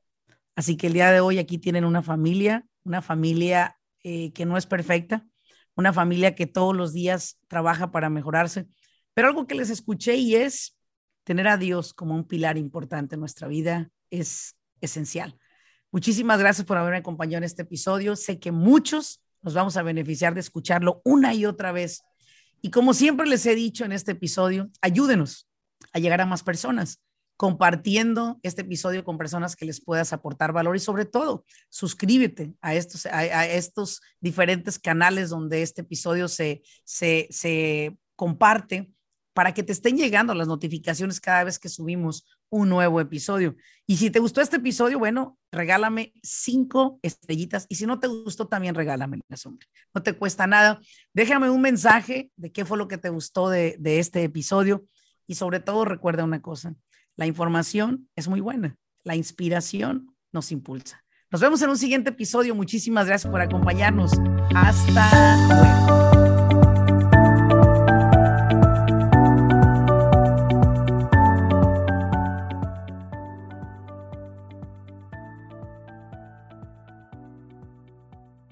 [0.56, 4.58] Así que el día de hoy aquí tienen una familia, una familia eh, que no
[4.58, 5.26] es perfecta,
[5.76, 8.68] una familia que todos los días trabaja para mejorarse,
[9.14, 10.78] pero algo que les escuché y es
[11.24, 15.38] tener a Dios como un pilar importante en nuestra vida es esencial.
[15.92, 18.16] Muchísimas gracias por haberme acompañado en este episodio.
[18.16, 22.02] Sé que muchos nos vamos a beneficiar de escucharlo una y otra vez.
[22.62, 25.50] Y como siempre les he dicho en este episodio, ayúdenos
[25.92, 27.02] a llegar a más personas
[27.36, 32.76] compartiendo este episodio con personas que les puedas aportar valor y sobre todo suscríbete a
[32.76, 38.94] estos, a, estos diferentes canales donde este episodio se, se, se comparte
[39.34, 43.56] para que te estén llegando las notificaciones cada vez que subimos un nuevo episodio.
[43.88, 47.66] Y si te gustó este episodio, bueno, regálame cinco estrellitas.
[47.68, 49.68] Y si no te gustó, también regálame hombre.
[49.94, 50.80] No te cuesta nada.
[51.14, 54.86] Déjame un mensaje de qué fue lo que te gustó de, de este episodio.
[55.26, 56.76] Y sobre todo, recuerda una cosa,
[57.16, 61.04] la información es muy buena, la inspiración nos impulsa.
[61.32, 62.54] Nos vemos en un siguiente episodio.
[62.54, 64.12] Muchísimas gracias por acompañarnos.
[64.54, 66.03] Hasta luego.